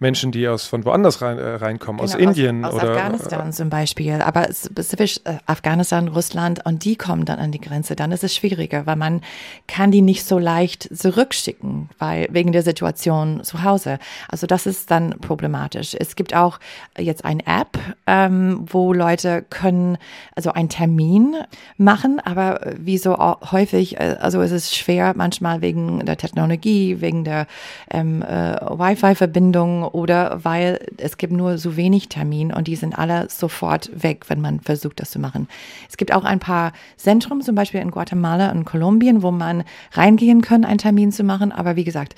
Menschen, 0.00 0.30
die 0.30 0.46
aus 0.46 0.66
von 0.66 0.84
woanders 0.84 1.22
rein, 1.22 1.38
äh, 1.38 1.54
reinkommen, 1.56 2.00
genau, 2.00 2.12
aus 2.12 2.14
Indien 2.14 2.64
aus, 2.64 2.74
aus 2.74 2.82
oder 2.82 2.92
Afghanistan 2.92 3.52
zum 3.52 3.68
Beispiel, 3.68 4.22
aber 4.22 4.48
spezifisch 4.52 5.20
äh, 5.24 5.38
Afghanistan, 5.46 6.08
Russland 6.08 6.64
und 6.64 6.84
die 6.84 6.96
kommen 6.96 7.24
dann 7.24 7.40
an 7.40 7.50
die 7.50 7.60
Grenze, 7.60 7.96
dann 7.96 8.12
ist 8.12 8.22
es 8.22 8.34
schwieriger, 8.34 8.86
weil 8.86 8.94
man 8.94 9.22
kann 9.66 9.90
die 9.90 10.02
nicht 10.02 10.24
so 10.24 10.38
leicht 10.38 10.88
zurückschicken, 10.96 11.88
weil 11.98 12.28
wegen 12.30 12.52
der 12.52 12.62
Situation 12.62 13.42
zu 13.42 13.64
Hause. 13.64 13.98
Also 14.28 14.46
das 14.46 14.66
ist 14.66 14.90
dann 14.90 15.18
problematisch. 15.20 15.96
Es 15.98 16.14
gibt 16.14 16.34
auch 16.34 16.60
jetzt 16.96 17.24
eine 17.24 17.44
App, 17.46 17.78
ähm, 18.06 18.66
wo 18.70 18.92
Leute 18.92 19.44
können 19.50 19.98
also 20.36 20.52
einen 20.52 20.68
Termin 20.68 21.36
machen, 21.76 22.20
aber 22.24 22.60
wie 22.78 22.98
so 22.98 23.18
häufig, 23.18 23.98
äh, 23.98 24.16
also 24.20 24.40
es 24.42 24.52
ist 24.52 24.76
schwer 24.76 25.14
manchmal 25.16 25.60
wegen 25.60 26.06
der 26.06 26.16
Technologie, 26.16 27.00
wegen 27.00 27.24
der 27.24 27.48
ähm, 27.90 28.22
äh, 28.22 28.54
Wi-Fi-Verbindung 28.60 29.87
oder 29.94 30.44
weil 30.44 30.80
es 30.96 31.16
gibt 31.16 31.32
nur 31.32 31.58
so 31.58 31.76
wenig 31.76 32.08
Termin 32.08 32.52
und 32.52 32.68
die 32.68 32.76
sind 32.76 32.98
alle 32.98 33.28
sofort 33.30 33.90
weg, 33.94 34.24
wenn 34.28 34.40
man 34.40 34.60
versucht, 34.60 35.00
das 35.00 35.10
zu 35.10 35.18
machen. 35.18 35.48
Es 35.88 35.96
gibt 35.96 36.12
auch 36.12 36.24
ein 36.24 36.40
paar 36.40 36.72
Zentren, 36.96 37.42
zum 37.42 37.54
Beispiel 37.54 37.80
in 37.80 37.90
Guatemala 37.90 38.50
und 38.50 38.64
Kolumbien, 38.64 39.22
wo 39.22 39.30
man 39.30 39.64
reingehen 39.92 40.42
kann, 40.42 40.64
einen 40.64 40.78
Termin 40.78 41.12
zu 41.12 41.24
machen. 41.24 41.52
Aber 41.52 41.76
wie 41.76 41.84
gesagt, 41.84 42.14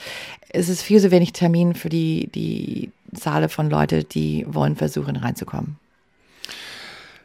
es 0.51 0.69
ist 0.69 0.83
viel 0.83 1.01
zu 1.01 1.11
wenig 1.11 1.33
Termin 1.33 1.75
für 1.75 1.89
die, 1.89 2.29
die 2.35 2.91
Zahl 3.15 3.49
von 3.49 3.71
Leuten, 3.71 4.05
die 4.13 4.45
wollen 4.49 4.77
versuchen 4.77 5.17
reinzukommen. 5.17 5.77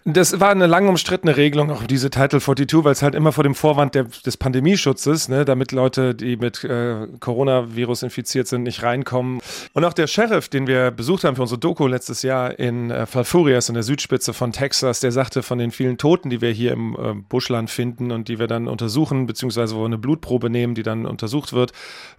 Das 0.08 0.40
war 0.40 0.52
eine 0.52 0.68
lang 0.68 0.88
umstrittene 0.88 1.36
Regelung, 1.36 1.72
auch 1.72 1.82
diese 1.82 2.12
Title 2.12 2.40
42, 2.40 2.84
weil 2.84 2.92
es 2.92 3.02
halt 3.02 3.16
immer 3.16 3.32
vor 3.32 3.44
dem 3.44 3.56
Vorwand 3.56 3.96
der, 3.96 4.04
des 4.04 4.38
Pandemieschutzes, 4.38 5.30
ne, 5.30 5.46
damit 5.46 5.72
Leute, 5.72 6.14
die 6.14 6.38
mit 6.38 6.64
äh, 6.64 7.08
Coronavirus 7.20 8.04
infiziert 8.04 8.48
sind, 8.48 8.62
nicht 8.62 8.84
reinkommen. 8.84 9.42
Und 9.74 9.84
auch 9.84 9.94
der 9.94 10.06
Sheriff, 10.06 10.48
den 10.48 10.68
wir 10.68 10.92
besucht 10.92 11.24
haben 11.24 11.36
für 11.36 11.42
unsere 11.42 11.60
Doku 11.60 11.88
letztes 11.88 12.22
Jahr 12.22 12.60
in 12.60 12.92
äh, 12.92 13.08
Falfurrias, 13.08 13.68
in 13.68 13.74
der 13.74 13.82
Südspitze 13.82 14.34
von 14.34 14.52
Texas, 14.52 15.00
der 15.00 15.12
sagte 15.12 15.42
von 15.42 15.58
den 15.58 15.72
vielen 15.72 15.98
Toten, 15.98 16.30
die 16.30 16.40
wir 16.40 16.52
hier 16.52 16.74
im 16.74 16.94
äh, 16.94 17.16
Buschland 17.28 17.72
finden 17.72 18.12
und 18.12 18.28
die 18.28 18.38
wir 18.38 18.46
dann 18.46 18.68
untersuchen, 18.68 19.26
beziehungsweise 19.26 19.76
wo 19.76 19.80
wir 19.80 19.86
eine 19.88 19.98
Blutprobe 19.98 20.52
nehmen, 20.52 20.76
die 20.76 20.84
dann 20.84 21.08
untersucht 21.08 21.52
wird, 21.52 21.72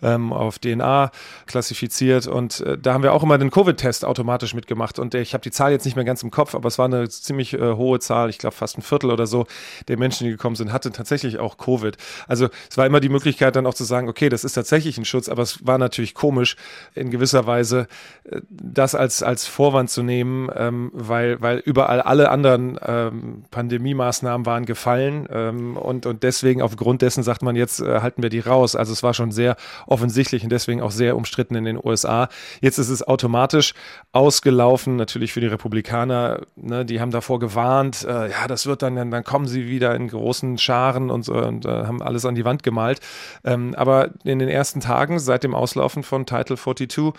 ähm, 0.02 0.32
auf 0.32 0.58
DNA 0.58 1.12
klassifiziert. 1.46 2.26
Und 2.26 2.62
äh, 2.62 2.76
da 2.76 2.94
haben 2.94 3.04
wir 3.04 3.12
auch 3.12 3.22
immer 3.22 3.38
den 3.38 3.52
Covid-Test 3.52 4.04
automatisch 4.04 4.54
mitgemacht. 4.54 4.98
Und 4.98 5.14
ich 5.14 5.34
habe 5.34 5.42
die 5.42 5.52
Zahl 5.52 5.70
jetzt 5.70 5.84
nicht 5.84 5.94
mehr 5.94 6.04
ganz 6.04 6.24
im 6.24 6.32
Kopf, 6.32 6.56
aber 6.56 6.66
es 6.66 6.78
war 6.78 6.86
eine 6.86 7.08
ziemlich 7.08 7.56
hohe 7.76 7.98
Zahl, 8.00 8.30
ich 8.30 8.38
glaube 8.38 8.56
fast 8.56 8.78
ein 8.78 8.82
Viertel 8.82 9.10
oder 9.10 9.26
so 9.26 9.46
der 9.88 9.98
Menschen, 9.98 10.24
die 10.24 10.30
gekommen 10.30 10.56
sind, 10.56 10.72
hatte 10.72 10.92
tatsächlich 10.92 11.38
auch 11.38 11.58
Covid. 11.58 11.96
Also 12.28 12.48
es 12.70 12.76
war 12.76 12.86
immer 12.86 13.00
die 13.00 13.08
Möglichkeit 13.08 13.56
dann 13.56 13.66
auch 13.66 13.74
zu 13.74 13.84
sagen, 13.84 14.08
okay, 14.08 14.28
das 14.28 14.44
ist 14.44 14.54
tatsächlich 14.54 14.98
ein 14.98 15.04
Schutz, 15.04 15.28
aber 15.28 15.42
es 15.42 15.66
war 15.66 15.78
natürlich 15.78 16.14
komisch 16.14 16.56
in 16.94 17.10
gewisser 17.10 17.46
Weise 17.46 17.86
äh, 18.24 18.40
das 18.50 18.94
als, 18.94 19.22
als 19.22 19.46
Vorwand 19.46 19.90
zu 19.90 20.02
nehmen, 20.02 20.50
ähm, 20.54 20.90
weil, 20.92 21.40
weil 21.40 21.58
überall 21.58 22.00
alle 22.00 22.30
anderen 22.30 22.78
ähm, 22.84 23.44
Pandemie-Maßnahmen 23.50 24.46
waren 24.46 24.66
gefallen 24.66 25.28
ähm, 25.30 25.76
und, 25.76 26.06
und 26.06 26.22
deswegen 26.22 26.62
aufgrund 26.62 27.02
dessen 27.02 27.22
sagt 27.22 27.42
man, 27.42 27.56
jetzt 27.56 27.80
äh, 27.80 28.00
halten 28.00 28.22
wir 28.22 28.30
die 28.30 28.40
raus. 28.40 28.76
Also 28.76 28.92
es 28.92 29.02
war 29.02 29.14
schon 29.14 29.32
sehr 29.32 29.56
offensichtlich 29.86 30.42
und 30.42 30.50
deswegen 30.50 30.80
auch 30.80 30.90
sehr 30.90 31.16
umstritten 31.16 31.54
in 31.54 31.64
den 31.64 31.78
USA. 31.82 32.28
Jetzt 32.60 32.78
ist 32.78 32.88
es 32.88 33.06
automatisch 33.06 33.74
ausgelaufen, 34.12 34.96
natürlich 34.96 35.32
für 35.32 35.40
die 35.40 35.46
Republikaner, 35.46 36.42
ne, 36.56 36.84
die 36.84 37.00
haben 37.00 37.10
davor 37.10 37.38
gewarnt, 37.38 37.65
gewarnt, 37.66 38.04
äh, 38.04 38.30
ja, 38.30 38.46
das 38.46 38.66
wird 38.66 38.82
dann, 38.82 39.10
dann 39.10 39.24
kommen 39.24 39.46
sie 39.46 39.68
wieder 39.68 39.94
in 39.94 40.08
großen 40.08 40.58
Scharen 40.58 41.10
und, 41.10 41.28
und 41.28 41.64
äh, 41.64 41.68
haben 41.68 42.02
alles 42.02 42.24
an 42.24 42.34
die 42.34 42.44
Wand 42.44 42.62
gemalt. 42.62 43.00
Ähm, 43.44 43.74
aber 43.76 44.10
in 44.24 44.38
den 44.38 44.48
ersten 44.48 44.80
Tagen 44.80 45.18
seit 45.18 45.42
dem 45.42 45.54
Auslaufen 45.54 46.02
von 46.02 46.26
Title 46.26 46.56
42 46.56 47.12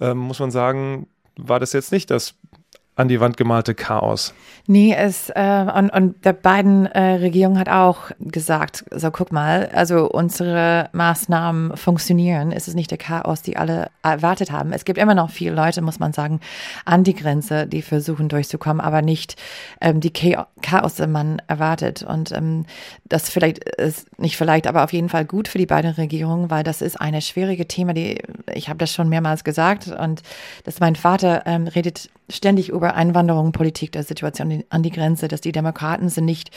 ähm, 0.00 0.18
muss 0.18 0.38
man 0.38 0.50
sagen, 0.50 1.08
war 1.36 1.60
das 1.60 1.72
jetzt 1.72 1.92
nicht 1.92 2.10
das 2.10 2.34
an 2.96 3.08
die 3.08 3.20
Wand 3.20 3.36
gemalte 3.36 3.74
Chaos. 3.74 4.32
Nee, 4.66 4.94
es, 4.98 5.30
äh, 5.30 5.66
und, 5.76 5.90
und 5.90 6.24
der 6.24 6.32
beiden 6.32 6.86
äh, 6.86 7.16
Regierung 7.16 7.58
hat 7.58 7.68
auch 7.68 8.10
gesagt, 8.18 8.84
so 8.90 9.10
guck 9.10 9.30
mal, 9.30 9.68
also 9.72 10.10
unsere 10.10 10.88
Maßnahmen 10.92 11.76
funktionieren. 11.76 12.50
Es 12.52 12.66
ist 12.66 12.74
nicht 12.74 12.90
der 12.90 12.98
Chaos, 12.98 13.42
die 13.42 13.56
alle 13.58 13.90
erwartet 14.02 14.50
haben. 14.50 14.72
Es 14.72 14.84
gibt 14.84 14.98
immer 14.98 15.14
noch 15.14 15.30
viele 15.30 15.54
Leute, 15.54 15.82
muss 15.82 16.00
man 16.00 16.14
sagen, 16.14 16.40
an 16.84 17.04
die 17.04 17.14
Grenze, 17.14 17.66
die 17.66 17.82
versuchen 17.82 18.28
durchzukommen, 18.28 18.80
aber 18.80 19.02
nicht 19.02 19.36
ähm, 19.80 20.00
die 20.00 20.10
Chaos, 20.10 20.94
die 20.94 21.06
man 21.06 21.40
erwartet. 21.46 22.02
Und 22.02 22.32
ähm, 22.32 22.64
das 23.04 23.28
vielleicht 23.28 23.58
ist 23.58 24.18
nicht 24.18 24.36
vielleicht, 24.36 24.66
aber 24.66 24.82
auf 24.82 24.92
jeden 24.92 25.10
Fall 25.10 25.26
gut 25.26 25.48
für 25.48 25.58
die 25.58 25.66
beiden 25.66 25.92
Regierungen, 25.92 26.50
weil 26.50 26.64
das 26.64 26.80
ist 26.80 27.00
eine 27.00 27.20
schwierige 27.20 27.68
Thema, 27.68 27.92
die 27.92 28.22
ich 28.54 28.68
habe 28.68 28.78
das 28.78 28.92
schon 28.92 29.08
mehrmals 29.08 29.44
gesagt 29.44 29.88
und 29.88 30.22
dass 30.64 30.80
mein 30.80 30.96
Vater 30.96 31.42
ähm, 31.46 31.68
redet 31.68 32.10
ständig 32.28 32.70
über 32.70 32.94
Einwanderung, 32.94 33.52
Politik 33.52 33.92
der 33.92 34.02
Situation 34.02 34.64
an 34.68 34.82
die 34.82 34.90
Grenze, 34.90 35.28
dass 35.28 35.40
die 35.40 35.52
Demokraten 35.52 36.08
sind 36.08 36.24
nicht, 36.24 36.50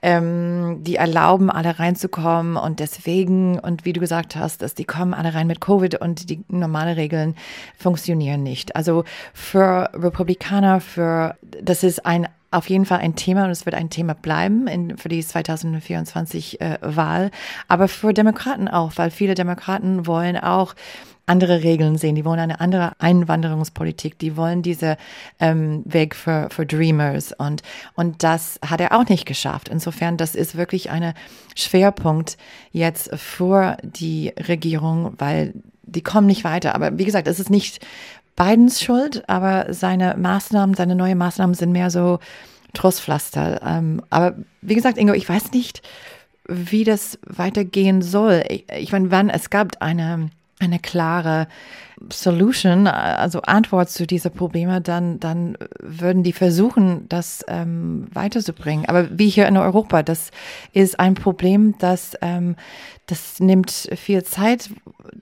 ähm, 0.00 0.78
die 0.80 0.96
erlauben, 0.96 1.50
alle 1.50 1.78
reinzukommen 1.78 2.56
und 2.56 2.80
deswegen, 2.80 3.58
und 3.58 3.84
wie 3.84 3.92
du 3.92 4.00
gesagt 4.00 4.36
hast, 4.36 4.62
dass 4.62 4.74
die 4.74 4.84
kommen 4.84 5.14
alle 5.14 5.34
rein 5.34 5.46
mit 5.46 5.60
Covid 5.60 5.96
und 5.96 6.30
die 6.30 6.44
normale 6.48 6.96
Regeln 6.96 7.36
funktionieren 7.78 8.42
nicht. 8.42 8.74
Also 8.74 9.04
für 9.34 9.90
Republikaner, 9.94 10.80
für, 10.80 11.36
das 11.62 11.82
ist 11.82 12.04
ein 12.06 12.28
auf 12.52 12.68
jeden 12.68 12.84
Fall 12.84 12.98
ein 12.98 13.16
Thema 13.16 13.44
und 13.44 13.50
es 13.50 13.64
wird 13.64 13.74
ein 13.74 13.88
Thema 13.88 14.14
bleiben 14.14 14.66
in, 14.66 14.98
für 14.98 15.08
die 15.08 15.24
2024 15.24 16.60
äh, 16.60 16.78
Wahl, 16.82 17.30
aber 17.66 17.88
für 17.88 18.12
Demokraten 18.12 18.68
auch, 18.68 18.92
weil 18.96 19.10
viele 19.10 19.34
Demokraten 19.34 20.06
wollen 20.06 20.36
auch 20.36 20.74
andere 21.26 21.62
Regeln 21.62 21.96
sehen, 21.96 22.14
die 22.14 22.24
wollen 22.24 22.40
eine 22.40 22.60
andere 22.60 22.92
Einwanderungspolitik, 22.98 24.18
die 24.18 24.36
wollen 24.36 24.62
diese 24.62 24.96
ähm, 25.38 25.82
Weg 25.84 26.14
für, 26.14 26.48
für 26.50 26.66
Dreamers 26.66 27.32
und, 27.32 27.62
und 27.94 28.22
das 28.22 28.58
hat 28.66 28.80
er 28.80 28.92
auch 28.92 29.08
nicht 29.08 29.26
geschafft. 29.26 29.68
Insofern, 29.68 30.16
das 30.16 30.34
ist 30.34 30.56
wirklich 30.56 30.90
ein 30.90 31.14
Schwerpunkt 31.54 32.36
jetzt 32.72 33.10
für 33.16 33.76
die 33.82 34.32
Regierung, 34.48 35.14
weil 35.18 35.54
die 35.82 36.02
kommen 36.02 36.26
nicht 36.26 36.44
weiter. 36.44 36.74
Aber 36.74 36.98
wie 36.98 37.04
gesagt, 37.04 37.28
es 37.28 37.38
ist 37.38 37.50
nicht 37.50 37.84
Bidens 38.36 38.82
Schuld, 38.82 39.28
aber 39.28 39.66
seine 39.72 40.16
Maßnahmen, 40.16 40.74
seine 40.74 40.94
neuen 40.94 41.18
Maßnahmen 41.18 41.54
sind 41.54 41.72
mehr 41.72 41.90
so 41.90 42.18
Trostpflaster. 42.72 43.60
Ähm, 43.64 44.02
aber 44.10 44.36
wie 44.60 44.74
gesagt, 44.74 44.98
Ingo, 44.98 45.12
ich 45.12 45.28
weiß 45.28 45.52
nicht, 45.52 45.82
wie 46.48 46.84
das 46.84 47.18
weitergehen 47.26 48.02
soll. 48.02 48.42
Ich, 48.48 48.64
ich 48.72 48.92
meine, 48.92 49.10
wann 49.10 49.30
es 49.30 49.50
gab 49.50 49.80
eine 49.80 50.30
eine 50.62 50.78
klare 50.78 51.48
Solution, 52.10 52.86
also 52.86 53.42
Antwort 53.42 53.90
zu 53.90 54.06
diese 54.06 54.30
Probleme, 54.30 54.80
dann, 54.80 55.20
dann 55.20 55.56
würden 55.78 56.22
die 56.22 56.32
versuchen, 56.32 57.08
das 57.08 57.44
ähm, 57.48 58.06
weiterzubringen. 58.12 58.86
Aber 58.86 59.18
wie 59.18 59.28
hier 59.28 59.46
in 59.46 59.56
Europa, 59.56 60.02
das 60.02 60.30
ist 60.72 60.98
ein 60.98 61.14
Problem, 61.14 61.74
das, 61.78 62.16
ähm, 62.22 62.56
das 63.12 63.40
nimmt 63.40 63.90
viel 63.94 64.22
Zeit, 64.22 64.70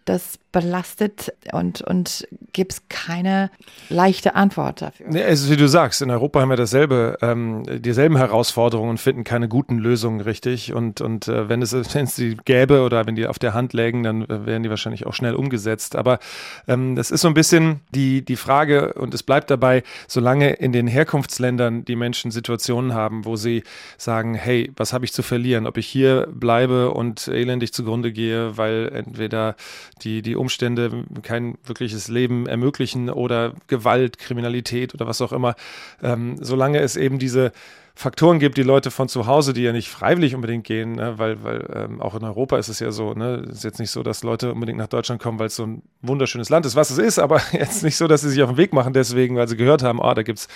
das 0.05 0.39
belastet 0.53 1.33
und, 1.53 1.83
und 1.83 2.27
gibt 2.53 2.73
es 2.73 2.89
keine 2.89 3.51
leichte 3.89 4.35
Antwort 4.35 4.83
dafür. 4.83 5.07
Nee, 5.09 5.23
also 5.23 5.51
wie 5.51 5.57
du 5.57 5.69
sagst, 5.69 6.03
in 6.03 6.11
Europa 6.11 6.41
haben 6.41 6.49
wir 6.49 6.57
dasselbe, 6.57 7.19
ähm, 7.23 7.63
dieselben 7.81 8.17
Herausforderungen 8.17 8.91
und 8.91 8.99
finden 8.99 9.23
keine 9.23 9.49
guten 9.49 9.79
Lösungen 9.79 10.21
richtig. 10.21 10.73
Und, 10.73 11.01
und 11.01 11.29
äh, 11.29 11.49
wenn, 11.49 11.63
es, 11.63 11.73
wenn 11.95 12.05
es 12.05 12.17
die 12.17 12.37
gäbe 12.45 12.83
oder 12.83 13.07
wenn 13.07 13.15
die 13.15 13.27
auf 13.27 13.39
der 13.39 13.55
Hand 13.55 13.73
lägen, 13.73 14.03
dann 14.03 14.23
äh, 14.23 14.47
wären 14.47 14.63
die 14.63 14.71
wahrscheinlich 14.71 15.07
auch 15.07 15.15
schnell 15.15 15.35
umgesetzt. 15.35 15.95
Aber 15.95 16.19
ähm, 16.67 16.97
das 16.97 17.11
ist 17.11 17.21
so 17.21 17.29
ein 17.29 17.35
bisschen 17.35 17.81
die, 17.95 18.25
die 18.25 18.37
Frage 18.37 18.95
und 18.95 19.15
es 19.15 19.23
bleibt 19.23 19.51
dabei, 19.51 19.83
solange 20.09 20.51
in 20.55 20.73
den 20.73 20.89
Herkunftsländern 20.89 21.85
die 21.85 21.97
Menschen 21.97 22.31
Situationen 22.31 22.95
haben, 22.95 23.25
wo 23.25 23.37
sie 23.37 23.63
sagen, 23.99 24.35
hey, 24.35 24.73
was 24.77 24.93
habe 24.93 25.05
ich 25.05 25.13
zu 25.13 25.23
verlieren, 25.23 25.67
ob 25.67 25.77
ich 25.77 25.87
hier 25.87 26.29
bleibe 26.33 26.91
und 26.91 27.29
elendig 27.29 27.73
zugrunde 27.81 28.13
gehe, 28.13 28.57
weil 28.57 28.91
entweder 28.93 29.57
die, 30.03 30.23
die 30.23 30.37
Umstände 30.37 31.05
kein 31.23 31.57
wirkliches 31.65 32.09
Leben 32.09 32.47
ermöglichen 32.47 33.11
oder 33.11 33.55
Gewalt, 33.67 34.19
Kriminalität 34.19 34.95
oder 34.95 35.07
was 35.07 35.21
auch 35.21 35.33
immer, 35.33 35.55
ähm, 36.03 36.37
solange 36.41 36.81
es 36.81 36.97
eben 36.97 37.19
diese 37.19 37.53
Faktoren 37.95 38.39
gibt, 38.39 38.57
die 38.57 38.63
Leute 38.63 38.91
von 38.91 39.09
zu 39.09 39.27
Hause, 39.27 39.53
die 39.53 39.63
ja 39.63 39.73
nicht 39.73 39.91
freiwillig 39.91 40.35
unbedingt 40.35 40.65
gehen, 40.65 40.93
ne? 40.93 41.19
weil, 41.19 41.43
weil 41.43 41.69
ähm, 41.75 42.01
auch 42.01 42.15
in 42.15 42.25
Europa 42.25 42.57
ist 42.59 42.69
es 42.69 42.81
ja 42.81 42.93
so, 42.93 43.15
ne? 43.15 43.45
Ist 43.51 43.65
jetzt 43.65 43.79
nicht 43.79 43.91
so, 43.91 44.03
dass 44.03 44.23
Leute 44.23 44.53
unbedingt 44.53 44.79
nach 44.79 44.87
Deutschland 44.87 45.21
kommen, 45.21 45.39
weil 45.39 45.49
es 45.49 45.57
so 45.57 45.67
ein 45.67 45.83
wunderschönes 46.01 46.49
Land 46.49 46.67
ist, 46.67 46.77
was 46.77 46.91
es 46.91 46.99
ist, 46.99 47.19
aber 47.19 47.43
jetzt 47.53 47.83
nicht 47.83 47.97
so, 47.97 48.07
dass 48.07 48.23
sie 48.23 48.31
sich 48.31 48.43
auf 48.43 48.51
den 48.51 48.57
Weg 48.57 48.73
machen 48.73 48.93
deswegen, 48.93 49.37
weil 49.37 49.49
sie 49.49 49.57
gehört 49.57 49.83
haben, 49.83 50.01
ah, 50.01 50.15
da 50.15 50.23
gibt 50.23 50.39
es 50.39 50.49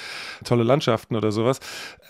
tolle 0.44 0.64
Landschaften 0.64 1.16
oder 1.16 1.32
sowas. 1.32 1.60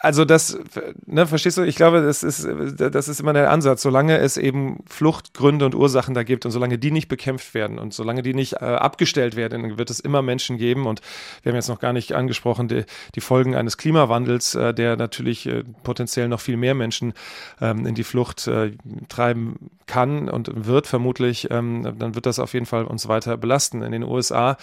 Also 0.00 0.24
das, 0.24 0.58
ne, 1.06 1.26
verstehst 1.26 1.58
du, 1.58 1.62
ich 1.62 1.76
glaube, 1.76 2.02
das 2.02 2.22
ist, 2.22 2.46
das 2.78 3.08
ist 3.08 3.20
immer 3.20 3.32
der 3.32 3.50
Ansatz, 3.50 3.82
solange 3.82 4.18
es 4.18 4.36
eben 4.36 4.84
Fluchtgründe 4.86 5.64
und 5.64 5.74
Ursachen 5.74 6.14
da 6.14 6.22
gibt 6.22 6.44
und 6.44 6.52
solange 6.52 6.78
die 6.78 6.90
nicht 6.90 7.08
bekämpft 7.08 7.54
werden 7.54 7.78
und 7.78 7.94
solange 7.94 8.22
die 8.22 8.34
nicht 8.34 8.54
äh, 8.54 8.64
abgestellt 8.64 9.36
werden, 9.36 9.62
dann 9.62 9.78
wird 9.78 9.90
es 9.90 10.00
immer 10.00 10.22
Menschen 10.22 10.58
geben 10.58 10.86
und 10.86 11.00
wir 11.42 11.50
haben 11.50 11.56
jetzt 11.56 11.68
noch 11.68 11.80
gar 11.80 11.92
nicht 11.92 12.12
angesprochen, 12.12 12.68
die, 12.68 12.84
die 13.14 13.20
Folgen 13.20 13.54
eines 13.54 13.78
Klimawandels, 13.78 14.54
äh, 14.54 14.74
der 14.74 14.96
natürlich 14.96 15.23
natürlich 15.24 15.46
äh, 15.46 15.64
potenziell 15.82 16.28
noch 16.28 16.40
viel 16.40 16.56
mehr 16.56 16.74
Menschen 16.74 17.14
ähm, 17.60 17.86
in 17.86 17.94
die 17.94 18.04
Flucht 18.04 18.46
äh, 18.46 18.72
treiben 19.08 19.70
kann 19.86 20.28
und 20.28 20.66
wird 20.66 20.86
vermutlich, 20.86 21.48
ähm, 21.50 21.94
dann 21.98 22.14
wird 22.14 22.26
das 22.26 22.38
auf 22.38 22.52
jeden 22.54 22.66
Fall 22.66 22.84
uns 22.84 23.08
weiter 23.08 23.36
belasten. 23.36 23.82
In 23.82 23.92
den 23.92 24.02
USA 24.02 24.56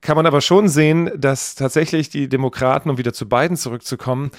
kann 0.00 0.16
man 0.16 0.26
aber 0.26 0.40
schon 0.40 0.68
sehen, 0.68 1.10
dass 1.16 1.54
tatsächlich 1.54 2.10
die 2.10 2.28
Demokraten, 2.28 2.90
um 2.90 2.98
wieder 2.98 3.12
zu 3.12 3.28
beiden 3.28 3.56
zurückzukommen, 3.56 4.30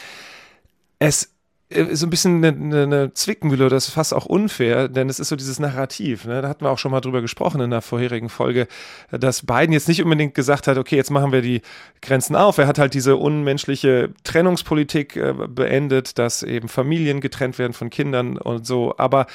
es 0.99 1.33
so 1.71 2.07
ein 2.07 2.09
bisschen 2.09 2.43
eine, 2.43 2.83
eine 2.83 3.13
Zwickmühle 3.13 3.67
oder 3.67 3.75
das 3.75 3.89
ist 3.89 3.93
fast 3.93 4.13
auch 4.15 4.25
unfair, 4.25 4.87
denn 4.87 5.07
es 5.07 5.19
ist 5.19 5.29
so 5.29 5.35
dieses 5.35 5.59
Narrativ. 5.59 6.25
Ne? 6.25 6.41
Da 6.41 6.49
hatten 6.49 6.65
wir 6.65 6.71
auch 6.71 6.79
schon 6.79 6.91
mal 6.91 6.99
drüber 6.99 7.21
gesprochen 7.21 7.61
in 7.61 7.69
der 7.69 7.83
vorherigen 7.83 8.29
Folge, 8.29 8.67
dass 9.11 9.45
Biden 9.45 9.71
jetzt 9.71 9.87
nicht 9.87 10.01
unbedingt 10.01 10.33
gesagt 10.33 10.65
hat, 10.67 10.79
okay, 10.79 10.95
jetzt 10.95 11.11
machen 11.11 11.31
wir 11.31 11.43
die 11.43 11.61
Grenzen 12.01 12.35
auf. 12.35 12.57
Er 12.57 12.65
hat 12.65 12.79
halt 12.79 12.95
diese 12.95 13.17
unmenschliche 13.17 14.09
Trennungspolitik 14.23 15.15
äh, 15.15 15.33
beendet, 15.47 16.17
dass 16.17 16.41
eben 16.41 16.69
Familien 16.69 17.21
getrennt 17.21 17.59
werden 17.59 17.73
von 17.73 17.91
Kindern 17.91 18.39
und 18.39 18.65
so. 18.65 18.95
Aber 18.97 19.27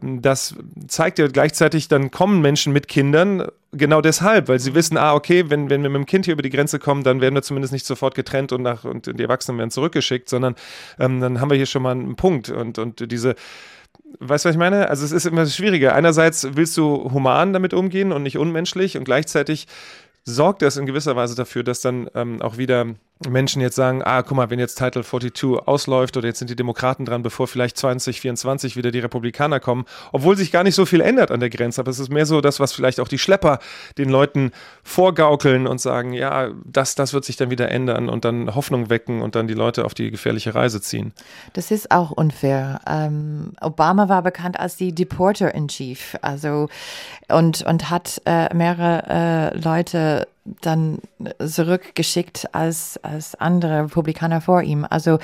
ähm, 0.00 0.22
das 0.22 0.54
zeigt 0.88 1.18
ja 1.18 1.26
gleichzeitig, 1.26 1.88
dann 1.88 2.10
kommen 2.10 2.40
Menschen 2.40 2.72
mit 2.72 2.88
Kindern 2.88 3.46
genau 3.72 4.00
deshalb, 4.00 4.48
weil 4.48 4.60
sie 4.60 4.74
wissen, 4.74 4.96
ah, 4.96 5.14
okay, 5.14 5.48
wenn, 5.48 5.70
wenn 5.70 5.82
wir 5.82 5.90
mit 5.90 5.98
dem 5.98 6.06
Kind 6.06 6.26
hier 6.26 6.32
über 6.32 6.42
die 6.42 6.50
Grenze 6.50 6.78
kommen, 6.78 7.02
dann 7.02 7.20
werden 7.20 7.34
wir 7.34 7.42
zumindest 7.42 7.72
nicht 7.72 7.86
sofort 7.86 8.14
getrennt 8.14 8.52
und, 8.52 8.62
nach, 8.62 8.84
und 8.84 9.06
die 9.06 9.22
Erwachsenen 9.22 9.58
werden 9.58 9.70
zurückgeschickt, 9.70 10.28
sondern 10.28 10.54
ähm, 10.98 11.20
dann 11.20 11.40
haben 11.40 11.50
wir 11.50 11.56
hier 11.56 11.66
schon 11.66 11.82
mal 11.82 11.92
einen 11.92 12.16
Punkt. 12.16 12.50
Und, 12.50 12.78
und 12.78 13.10
diese, 13.10 13.34
weißt 14.20 14.44
du, 14.44 14.48
was 14.48 14.54
ich 14.54 14.58
meine? 14.58 14.88
Also 14.88 15.04
es 15.04 15.12
ist 15.12 15.26
immer 15.26 15.46
schwieriger. 15.46 15.94
Einerseits 15.94 16.48
willst 16.54 16.76
du 16.76 17.10
human 17.12 17.52
damit 17.52 17.74
umgehen 17.74 18.12
und 18.12 18.22
nicht 18.22 18.38
unmenschlich 18.38 18.96
und 18.96 19.04
gleichzeitig 19.04 19.66
sorgt 20.24 20.62
das 20.62 20.76
in 20.76 20.86
gewisser 20.86 21.16
Weise 21.16 21.34
dafür, 21.34 21.64
dass 21.64 21.80
dann 21.80 22.08
ähm, 22.14 22.40
auch 22.42 22.58
wieder 22.58 22.94
Menschen 23.28 23.62
jetzt 23.62 23.76
sagen, 23.76 24.02
ah, 24.02 24.22
guck 24.22 24.36
mal, 24.36 24.50
wenn 24.50 24.58
jetzt 24.58 24.76
Title 24.76 25.04
42 25.04 25.66
ausläuft 25.66 26.16
oder 26.16 26.28
jetzt 26.28 26.38
sind 26.38 26.50
die 26.50 26.56
Demokraten 26.56 27.04
dran, 27.04 27.22
bevor 27.22 27.46
vielleicht 27.46 27.76
2024 27.76 28.76
wieder 28.76 28.90
die 28.90 29.00
Republikaner 29.00 29.60
kommen, 29.60 29.84
obwohl 30.12 30.36
sich 30.36 30.52
gar 30.52 30.64
nicht 30.64 30.74
so 30.74 30.86
viel 30.86 31.00
ändert 31.00 31.30
an 31.30 31.40
der 31.40 31.50
Grenze, 31.50 31.80
aber 31.80 31.90
es 31.90 31.98
ist 31.98 32.10
mehr 32.10 32.26
so 32.26 32.40
das, 32.40 32.60
was 32.60 32.72
vielleicht 32.72 33.00
auch 33.00 33.08
die 33.08 33.18
Schlepper 33.18 33.58
den 33.98 34.08
Leuten 34.08 34.52
vorgaukeln 34.82 35.66
und 35.66 35.80
sagen, 35.80 36.12
ja, 36.12 36.50
das, 36.64 36.94
das 36.94 37.12
wird 37.12 37.24
sich 37.24 37.36
dann 37.36 37.50
wieder 37.50 37.70
ändern 37.70 38.08
und 38.08 38.24
dann 38.24 38.54
Hoffnung 38.54 38.90
wecken 38.90 39.22
und 39.22 39.34
dann 39.34 39.46
die 39.46 39.54
Leute 39.54 39.84
auf 39.84 39.94
die 39.94 40.10
gefährliche 40.10 40.54
Reise 40.54 40.80
ziehen. 40.80 41.12
Das 41.52 41.70
ist 41.70 41.90
auch 41.90 42.10
unfair. 42.10 42.80
Ähm, 42.86 43.52
Obama 43.60 44.08
war 44.08 44.22
bekannt 44.22 44.58
als 44.58 44.76
die 44.76 44.94
Deporter 44.94 45.54
in 45.54 45.68
Chief, 45.68 46.16
also 46.22 46.68
und, 47.28 47.62
und 47.62 47.90
hat 47.90 48.20
äh, 48.24 48.54
mehrere 48.54 49.52
äh, 49.54 49.58
Leute 49.58 50.26
dann 50.44 50.98
zurückgeschickt 51.38 52.52
als, 52.52 52.98
als 53.02 53.36
andere 53.36 53.84
Republikaner 53.84 54.40
vor 54.40 54.62
ihm. 54.62 54.84
Also 54.88 55.18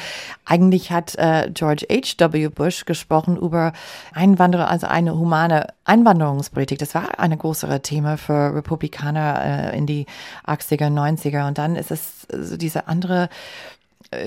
eigentlich 0.44 0.92
hat 0.92 1.16
äh, 1.16 1.50
George 1.52 1.86
H.W. 1.90 2.48
Bush 2.48 2.84
gesprochen 2.84 3.36
über 3.36 3.72
Einwanderer, 4.12 4.70
also 4.70 4.86
eine 4.86 5.18
humane 5.18 5.66
Einwanderungspolitik. 5.84 6.78
Das 6.78 6.94
war 6.94 7.18
ein 7.18 7.36
größere 7.36 7.82
Thema 7.82 8.16
für 8.16 8.54
Republikaner 8.54 9.72
äh, 9.72 9.76
in 9.76 9.86
die 9.86 10.06
80er, 10.46 10.88
90er. 10.88 11.48
Und 11.48 11.58
dann 11.58 11.74
ist 11.74 11.90
es 11.90 12.26
so 12.30 12.56
diese 12.56 12.86
andere 12.86 13.28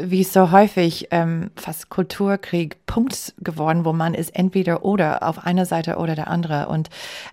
wie 0.02 0.24
so 0.24 0.52
häufig 0.52 1.08
ähm, 1.12 1.50
fast 1.56 1.90
Kulturkrieg 1.90 2.86
Punkt 2.86 3.34
geworden, 3.40 3.84
wo 3.84 3.94
man 3.94 4.14
ist 4.14 4.36
entweder 4.36 4.84
oder 4.86 5.28
auf 5.28 5.46
einer 5.46 5.66
Seite 5.66 5.96
oder 5.96 6.14
der 6.14 6.28
andere. 6.28 6.68
Und 6.68 6.90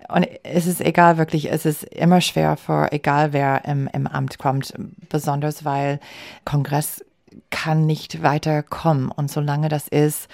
und 0.09 0.26
es 0.45 0.66
ist 0.66 0.80
egal 0.80 1.18
wirklich, 1.18 1.50
es 1.50 1.66
ist 1.66 1.85
immer 1.85 2.21
schwer 2.21 2.57
für 2.57 2.90
egal 2.92 3.33
wer 3.33 3.64
im, 3.66 3.88
im 3.92 4.07
Amt 4.07 4.38
kommt, 4.38 4.73
besonders 5.09 5.64
weil 5.64 6.00
Kongress 6.45 7.04
kann 7.50 7.87
nicht 7.87 8.23
weiterkommen. 8.23 9.11
Und 9.11 9.30
solange 9.30 9.68
das 9.68 9.88
ist, 9.88 10.28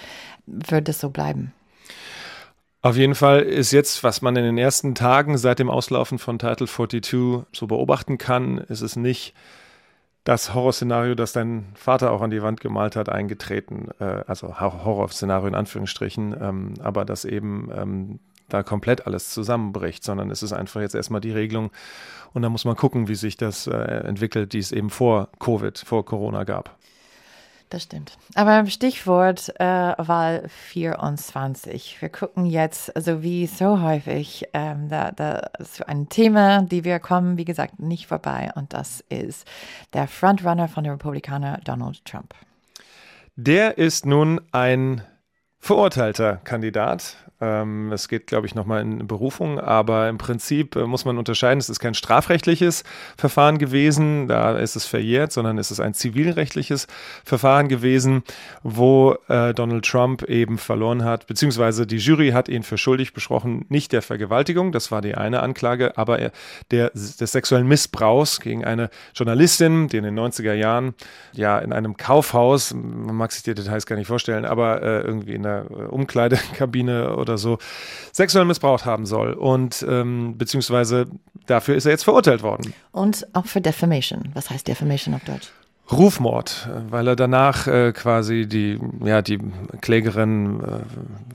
wird 0.47 0.89
es 0.89 1.01
so 1.01 1.11
bleiben. 1.11 1.53
Auf 2.83 2.97
jeden 2.97 3.15
Fall 3.15 3.41
ist 3.41 3.73
jetzt, 3.73 4.05
was 4.05 4.21
man 4.21 4.37
in 4.37 4.45
den 4.45 4.59
ersten 4.59 4.95
Tagen 4.95 5.39
seit 5.39 5.59
dem 5.59 5.71
Auslaufen 5.71 6.19
von 6.19 6.39
Title 6.39 6.67
42 6.67 7.47
so 7.51 7.67
beobachten 7.67 8.19
kann, 8.19 8.59
ist 8.59 8.83
es 8.83 8.95
nicht 8.95 9.33
das 10.25 10.54
Horrorszenario, 10.54 11.14
das 11.14 11.33
dein 11.33 11.66
Vater 11.75 12.11
auch 12.11 12.23
an 12.23 12.31
die 12.31 12.43
Wand 12.43 12.61
gemalt 12.61 12.97
hat, 12.97 13.11
eingetreten. 13.11 13.88
Äh, 14.00 14.25
also 14.26 14.59
Horrorszenario 14.59 15.47
in 15.47 15.54
Anführungsstrichen, 15.54 16.35
ähm, 16.40 16.75
aber 16.81 17.04
dass 17.04 17.25
eben 17.25 17.71
ähm, 17.75 18.21
da 18.49 18.62
komplett 18.62 19.07
alles 19.07 19.31
zusammenbricht, 19.31 20.02
sondern 20.02 20.31
es 20.31 20.43
ist 20.43 20.52
einfach 20.52 20.81
jetzt 20.81 20.95
erstmal 20.95 21.21
die 21.21 21.31
Regelung 21.31 21.71
und 22.33 22.43
da 22.43 22.49
muss 22.49 22.64
man 22.64 22.76
gucken, 22.76 23.09
wie 23.09 23.14
sich 23.14 23.37
das 23.37 23.66
äh, 23.66 23.73
entwickelt, 23.73 24.52
die 24.52 24.59
es 24.59 24.73
eben 24.73 24.90
vor 24.90 25.28
Covid, 25.38 25.78
vor 25.78 26.04
Corona 26.04 26.45
gab. 26.45 26.76
Das 27.75 27.83
stimmt. 27.83 28.16
Aber 28.37 28.64
Stichwort 28.66 29.52
äh, 29.59 29.64
Wahl 29.64 30.45
24. 30.49 32.00
Wir 32.00 32.09
gucken 32.09 32.47
jetzt, 32.47 32.95
also 32.95 33.25
wie 33.25 33.49
so 33.49 33.83
häufig, 33.83 34.45
ähm, 34.52 34.88
da, 34.88 35.11
da 35.11 35.50
ist 35.59 35.83
ein 35.88 36.09
Thema, 36.09 36.62
die 36.62 36.85
wir 36.85 37.00
kommen, 37.00 37.37
wie 37.37 37.45
gesagt, 37.45 37.81
nicht 37.81 38.07
vorbei. 38.07 38.52
Und 38.54 38.73
das 38.73 39.02
ist 39.09 39.45
der 39.93 40.07
Frontrunner 40.07 40.69
von 40.69 40.85
den 40.85 40.93
Republikanern, 40.93 41.62
Donald 41.64 42.04
Trump. 42.04 42.33
Der 43.35 43.76
ist 43.76 44.07
nun 44.07 44.40
ein 44.52 45.02
verurteilter 45.64 46.40
Kandidat. 46.44 47.16
Ähm, 47.40 47.90
es 47.90 48.09
geht, 48.09 48.26
glaube 48.26 48.47
ich, 48.47 48.54
nochmal 48.54 48.83
in 48.83 49.06
Berufung, 49.09 49.59
aber 49.59 50.09
im 50.09 50.18
Prinzip 50.18 50.76
äh, 50.76 50.87
muss 50.87 51.04
man 51.04 51.18
unterscheiden, 51.18 51.59
es 51.59 51.68
ist 51.68 51.80
kein 51.80 51.94
strafrechtliches 51.94 52.85
Verfahren 53.16 53.59
gewesen, 53.59 54.28
da 54.28 54.56
ist 54.56 54.76
es 54.76 54.85
verjährt, 54.85 55.33
sondern 55.33 55.59
es 55.59 55.71
ist 55.71 55.80
ein 55.80 55.94
zivilrechtliches 55.94 56.87
Verfahren 57.25 57.68
gewesen, 57.68 58.23
wo 58.62 59.16
äh, 59.29 59.53
Donald 59.53 59.85
Trump 59.85 60.22
eben 60.24 60.59
verloren 60.59 61.03
hat, 61.03 61.27
beziehungsweise 61.27 61.87
die 61.87 61.96
Jury 61.96 62.31
hat 62.31 62.48
ihn 62.48 62.62
für 62.62 62.79
schuldig 62.79 63.14
besprochen, 63.14 63.64
nicht 63.68 63.92
der 63.92 64.03
Vergewaltigung, 64.03 64.70
das 64.70 64.92
war 64.92 65.00
die 65.00 65.14
eine 65.14 65.42
Anklage, 65.42 65.98
aber 65.98 66.18
er, 66.18 66.31
der, 66.70 66.90
des 66.90 67.33
sexuellen 67.33 67.66
Missbrauchs 67.66 68.40
gegen 68.40 68.64
eine 68.64 68.90
Journalistin, 69.14 69.88
die 69.88 69.96
in 69.96 70.05
den 70.05 70.18
90er 70.18 70.55
Jahren 70.55 70.94
ja 71.33 71.59
in 71.59 71.72
einem 71.72 71.96
Kaufhaus, 71.96 72.72
man 72.74 73.16
mag 73.16 73.33
sich 73.33 73.42
die 73.42 73.55
Details 73.55 73.87
gar 73.87 73.96
nicht 73.96 74.09
vorstellen, 74.09 74.44
aber 74.44 74.83
äh, 74.83 75.00
irgendwie 75.00 75.35
in 75.35 75.42
der 75.42 75.54
äh, 75.62 75.85
Umkleidekabine 75.85 77.17
oder 77.17 77.38
so 77.38 77.59
sexuell 78.12 78.45
missbraucht 78.45 78.85
haben 78.85 79.07
soll. 79.07 79.33
Und 79.33 79.85
ähm, 79.88 80.37
beziehungsweise 80.37 81.07
dafür 81.47 81.77
ist 81.77 81.87
er 81.87 81.93
jetzt 81.93 82.05
verurteilt 82.05 82.43
worden. 82.43 82.75
Und 82.93 83.27
auch 83.33 83.47
für 83.47 83.61
Defamation. 83.61 84.31
Was 84.35 84.51
heißt 84.51 84.67
Defamation 84.69 85.14
auf 85.14 85.25
Deutsch? 85.25 85.51
Rufmord, 85.93 86.69
weil 86.88 87.09
er 87.09 87.17
danach 87.17 87.67
äh, 87.67 87.93
quasi 87.93 88.47
die, 88.47 88.81
ja, 89.05 89.21
die 89.21 89.38
Klägerin 89.83 90.61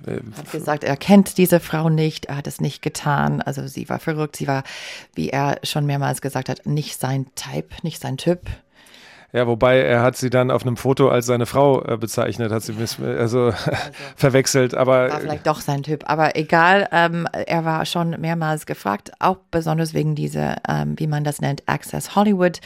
äh, 0.08 0.14
hat 0.36 0.52
gesagt, 0.52 0.84
er 0.84 0.98
kennt 0.98 1.38
diese 1.38 1.60
Frau 1.60 1.90
nicht, 1.90 2.26
er 2.26 2.38
hat 2.38 2.48
es 2.48 2.60
nicht 2.60 2.82
getan, 2.82 3.42
also 3.42 3.68
sie 3.68 3.88
war 3.90 4.00
verrückt, 4.00 4.38
sie 4.38 4.48
war, 4.48 4.64
wie 5.14 5.30
er 5.30 5.60
schon 5.62 5.86
mehrmals 5.86 6.22
gesagt 6.22 6.50
hat, 6.50 6.66
nicht 6.66 7.00
sein 7.00 7.28
Type, 7.36 7.68
nicht 7.84 8.02
sein 8.02 8.18
Typ. 8.18 8.42
Ja, 9.32 9.46
wobei 9.46 9.82
er 9.82 10.02
hat 10.02 10.18
sie 10.18 10.32
dann 10.32 10.50
auf 10.50 10.64
einem 10.64 10.76
Foto 10.76 11.10
als 11.10 11.28
seine 11.28 11.46
Frau 11.46 11.84
äh, 11.86 11.98
bezeichnet, 11.98 12.52
hat 12.52 12.64
sie 12.64 12.74
also, 12.80 13.04
also 13.06 13.54
verwechselt, 14.16 14.74
aber 14.74 15.10
war 15.10 15.20
vielleicht 15.20 15.46
doch 15.46 15.62
sein 15.62 15.84
Typ, 15.84 16.10
aber 16.10 16.36
egal. 16.36 16.88
Ähm, 16.92 17.28
er 17.32 17.64
war 17.64 17.86
schon 17.86 18.20
mehrmals 18.20 18.66
gefragt, 18.66 19.12
auch 19.20 19.38
besonders 19.52 19.94
wegen 19.94 20.16
dieser, 20.16 20.58
ähm, 20.68 20.98
wie 20.98 21.06
man 21.06 21.24
das 21.24 21.42
nennt, 21.42 21.62
Access 21.68 22.16
Hollywood 22.16 22.60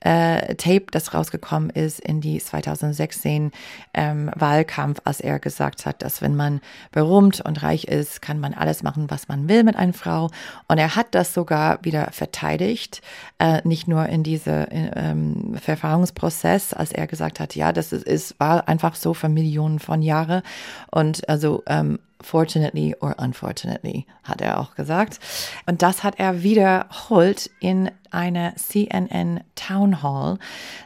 äh, 0.00 0.54
Tape, 0.54 0.86
das 0.90 1.12
rausgekommen 1.12 1.68
ist 1.68 2.00
in 2.00 2.22
die 2.22 2.38
2016 2.38 3.50
ähm, 3.92 4.30
Wahlkampf, 4.34 5.00
als 5.04 5.20
er 5.20 5.38
gesagt 5.38 5.84
hat, 5.84 6.00
dass 6.00 6.22
wenn 6.22 6.34
man 6.34 6.60
berühmt 6.92 7.42
und 7.42 7.62
reich 7.62 7.84
ist, 7.84 8.22
kann 8.22 8.40
man 8.40 8.54
alles 8.54 8.82
machen, 8.82 9.10
was 9.10 9.28
man 9.28 9.50
will 9.50 9.64
mit 9.64 9.76
einer 9.76 9.92
Frau. 9.92 10.30
Und 10.68 10.78
er 10.78 10.96
hat 10.96 11.08
das 11.10 11.34
sogar 11.34 11.78
wieder 11.82 12.08
verteidigt, 12.12 13.02
äh, 13.38 13.60
nicht 13.64 13.86
nur 13.86 14.06
in 14.06 14.22
diese 14.22 14.68
ähm, 14.70 15.56
Verfahren 15.60 16.05
Entscheidungsprozess, 16.06 16.72
als 16.72 16.92
er 16.92 17.06
gesagt 17.06 17.40
hat, 17.40 17.54
ja, 17.54 17.72
das 17.72 17.92
ist, 17.92 18.04
ist 18.04 18.40
war 18.40 18.68
einfach 18.68 18.94
so 18.94 19.14
für 19.14 19.28
Millionen 19.28 19.78
von 19.78 20.02
Jahren. 20.02 20.42
Und 20.90 21.28
also 21.28 21.62
ähm, 21.66 21.98
fortunately 22.20 22.94
or 23.00 23.16
unfortunately, 23.18 24.06
hat 24.24 24.40
er 24.40 24.58
auch 24.58 24.74
gesagt. 24.74 25.20
Und 25.66 25.82
das 25.82 26.02
hat 26.02 26.18
er 26.18 26.42
wiederholt 26.42 27.50
in 27.60 27.90
einer 28.10 28.56
CNN 28.56 29.40
Town 29.54 30.02
Hall. 30.02 30.38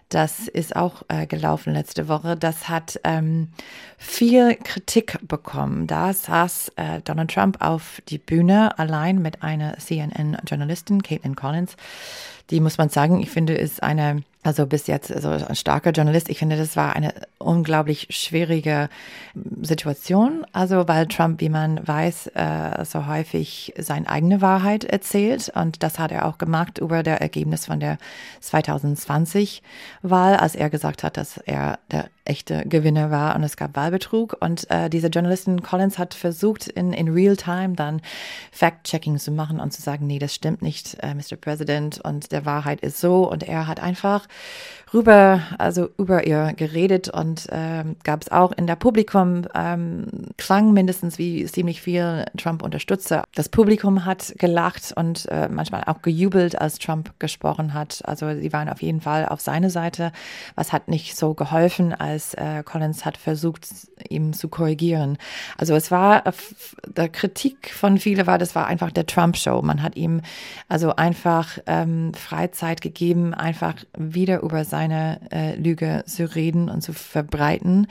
Das 0.09 0.49
ist 0.49 0.75
auch 0.75 1.03
äh, 1.09 1.27
gelaufen 1.27 1.73
letzte 1.73 2.09
Woche. 2.09 2.37
Das 2.37 2.69
hat 2.69 2.99
ähm, 3.05 3.49
viel 3.97 4.57
Kritik 4.57 5.19
bekommen. 5.29 5.87
Da 5.87 6.13
saß 6.13 6.73
äh, 6.77 7.01
Donald 7.03 7.33
Trump 7.33 7.59
auf 7.61 8.03
die 8.09 8.19
Bühne 8.19 8.77
allein 8.79 9.23
mit 9.23 9.43
einer 9.43 9.79
CNN-Journalistin, 9.79 11.03
Caitlin 11.03 11.37
Collins. 11.37 11.77
Die 12.51 12.59
muss 12.59 12.79
man 12.79 12.89
sagen, 12.89 13.21
ich 13.21 13.31
finde, 13.31 13.55
ist 13.55 13.83
eine 13.83 14.25
also 14.43 14.67
bis 14.67 14.87
jetzt 14.87 15.13
also 15.13 15.29
ein 15.31 15.55
starker 15.55 15.91
Journalist. 15.91 16.31
Ich 16.31 16.39
finde, 16.39 16.57
das 16.57 16.75
war 16.75 16.97
eine 16.97 17.13
unglaublich 17.39 18.07
schwierige 18.11 18.89
Situation. 19.61 20.47
Also 20.53 20.89
weil 20.89 21.07
Trump, 21.09 21.43
wie 21.43 21.51
man 21.51 21.87
weiß, 21.87 22.29
äh, 22.29 22.85
so 22.87 23.07
häufig 23.07 23.75
seine 23.77 24.09
eigene 24.09 24.41
Wahrheit 24.41 24.85
erzählt. 24.85 25.53
Und 25.55 25.83
das 25.83 25.99
hat 25.99 26.11
er 26.11 26.27
auch 26.27 26.39
gemacht 26.39 26.79
über 26.79 27.03
das 27.03 27.21
Ergebnis 27.21 27.67
von 27.67 27.81
der 27.81 27.99
2020-Wahl, 28.43 30.37
als 30.37 30.55
er 30.55 30.71
gesagt 30.71 31.03
hat, 31.03 31.19
dass 31.19 31.37
er 31.37 31.79
der 31.91 32.09
echte 32.31 32.65
Gewinner 32.67 33.11
war 33.11 33.35
und 33.35 33.43
es 33.43 33.57
gab 33.57 33.77
Wahlbetrug. 33.77 34.37
Und 34.41 34.71
äh, 34.71 34.89
dieser 34.89 35.09
Journalistin 35.09 35.63
Collins 35.63 35.99
hat 35.99 36.15
versucht, 36.15 36.69
in, 36.69 36.93
in 36.93 37.09
real 37.09 37.37
time 37.37 37.75
dann 37.75 38.01
Fact-Checking 38.53 39.19
zu 39.19 39.33
machen 39.33 39.59
und 39.59 39.73
zu 39.73 39.83
sagen, 39.83 40.07
nee, 40.07 40.21
das 40.21 40.35
stimmt 40.35 40.63
nicht, 40.63 40.97
äh, 41.03 41.13
Mr. 41.13 41.37
President, 41.41 42.01
und 42.01 42.31
der 42.31 42.47
Wahrheit 42.47 42.81
ist 42.81 43.01
so. 43.01 43.29
Und 43.29 43.43
er 43.43 43.67
hat 43.67 43.81
einfach 43.81 44.29
rüber, 44.93 45.43
also 45.59 45.89
über 45.99 46.27
ihr 46.27 46.53
geredet 46.57 47.09
und 47.09 47.47
ähm, 47.51 47.97
gab 48.05 48.23
es 48.23 48.31
auch 48.31 48.53
in 48.53 48.67
der 48.67 48.77
Publikum, 48.77 49.47
ähm, 49.55 50.07
klang 50.37 50.73
mindestens 50.73 51.19
wie 51.19 51.45
ziemlich 51.47 51.81
viel 51.81 52.25
Trump-Unterstützer. 52.37 53.25
Das 53.35 53.49
Publikum 53.49 54.05
hat 54.05 54.35
gelacht 54.39 54.93
und 54.97 55.27
äh, 55.29 55.49
manchmal 55.49 55.85
auch 55.87 56.03
gejubelt, 56.03 56.61
als 56.61 56.79
Trump 56.79 57.13
gesprochen 57.19 57.75
hat. 57.75 58.03
Also 58.05 58.35
sie 58.35 58.53
waren 58.53 58.69
auf 58.69 58.83
jeden 58.83 59.01
Fall 59.01 59.27
auf 59.27 59.41
seine 59.41 59.71
Seite. 59.71 60.13
Was 60.55 60.73
hat 60.73 60.89
nicht 60.89 61.17
so 61.17 61.35
geholfen, 61.35 61.95
als 61.95 62.20
äh, 62.35 62.63
Collins 62.65 63.05
hat 63.05 63.17
versucht, 63.17 63.67
ihm 64.09 64.33
zu 64.33 64.49
korrigieren. 64.49 65.19
Also 65.57 65.75
es 65.75 65.91
war, 65.91 66.27
äh, 66.27 66.33
der 66.89 67.09
Kritik 67.09 67.73
von 67.73 67.99
vielen 67.99 68.27
war, 68.27 68.39
das 68.39 68.55
war 68.55 68.67
einfach 68.67 68.91
der 68.91 69.07
Trump-Show. 69.07 69.63
Man 69.63 69.83
hat 69.83 69.97
ihm 69.97 70.21
also 70.69 70.97
einfach 70.97 71.59
ähm, 71.67 72.13
Freizeit 72.15 72.81
gegeben, 72.81 73.35
einfach 73.35 73.75
wieder 73.97 74.41
über 74.41 74.65
sein 74.65 74.81
seine 74.81 75.21
äh, 75.31 75.55
Lüge 75.57 76.03
zu 76.07 76.35
reden 76.35 76.69
und 76.69 76.83
zu 76.83 76.93
verbreiten. 76.93 77.87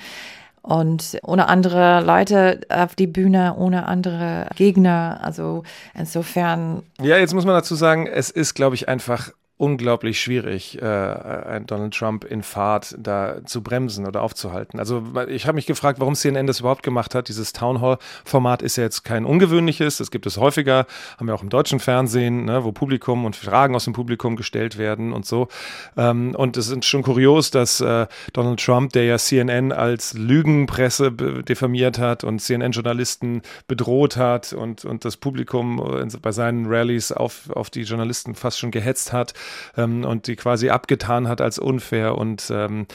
Und 0.61 1.17
ohne 1.23 1.47
andere 1.47 2.01
Leute 2.01 2.61
auf 2.69 2.95
die 2.95 3.07
Bühne, 3.07 3.55
ohne 3.57 3.85
andere 3.85 4.47
Gegner. 4.55 5.19
Also 5.23 5.63
insofern. 5.97 6.83
Ja, 7.01 7.17
jetzt 7.17 7.33
muss 7.33 7.45
man 7.45 7.55
dazu 7.55 7.75
sagen, 7.75 8.07
es 8.07 8.29
ist, 8.29 8.55
glaube 8.55 8.75
ich, 8.75 8.89
einfach 8.89 9.31
unglaublich 9.59 10.21
schwierig, 10.21 10.81
äh, 10.81 11.59
Donald 11.67 11.93
Trump 11.93 12.23
in 12.23 12.43
Fahrt 12.43 12.95
da 12.97 13.45
zu 13.45 13.61
bremsen 13.61 14.07
oder 14.07 14.21
aufzuhalten. 14.21 14.79
Also 14.79 15.03
ich 15.27 15.47
habe 15.47 15.57
mich 15.57 15.65
gefragt, 15.65 15.99
warum 15.99 16.15
CNN 16.15 16.47
das 16.47 16.61
überhaupt 16.61 16.81
gemacht 16.81 17.13
hat. 17.13 17.27
Dieses 17.27 17.51
Town 17.51 17.81
Hall-Format 17.81 18.61
ist 18.61 18.77
ja 18.77 18.85
jetzt 18.85 19.03
kein 19.03 19.25
ungewöhnliches, 19.25 19.97
das 19.97 20.11
gibt 20.11 20.25
es 20.25 20.37
häufiger, 20.37 20.87
haben 21.17 21.27
wir 21.27 21.35
auch 21.35 21.43
im 21.43 21.49
deutschen 21.49 21.81
Fernsehen, 21.81 22.45
ne, 22.45 22.63
wo 22.63 22.71
Publikum 22.71 23.25
und 23.25 23.35
Fragen 23.35 23.75
aus 23.75 23.83
dem 23.83 23.91
Publikum 23.91 24.37
gestellt 24.37 24.77
werden 24.77 25.11
und 25.11 25.25
so. 25.25 25.49
Ähm, 25.97 26.35
und 26.35 26.55
es 26.55 26.69
ist 26.69 26.85
schon 26.85 27.03
kurios, 27.03 27.51
dass 27.51 27.81
äh, 27.81 28.07
Donald 28.31 28.63
Trump, 28.63 28.93
der 28.93 29.03
ja 29.03 29.17
CNN 29.17 29.73
als 29.73 30.13
Lügenpresse 30.13 31.11
diffamiert 31.11 31.99
hat 31.99 32.23
und 32.23 32.39
CNN-Journalisten 32.39 33.41
bedroht 33.67 34.15
hat 34.15 34.53
und, 34.53 34.85
und 34.85 35.03
das 35.03 35.17
Publikum 35.17 35.79
äh, 35.79 36.17
bei 36.21 36.31
seinen 36.31 36.65
Rallyes 36.67 37.11
auf, 37.11 37.49
auf 37.49 37.69
die 37.69 37.81
Journalisten 37.81 38.35
fast 38.35 38.57
schon 38.57 38.71
gehetzt 38.71 39.11
hat, 39.11 39.33
ähm, 39.77 40.03
und 40.05 40.27
die 40.27 40.35
quasi 40.35 40.69
abgetan 40.69 41.27
hat 41.27 41.41
als 41.41 41.59
unfair 41.59 42.17
und 42.17 42.51
ähm, 42.53 42.87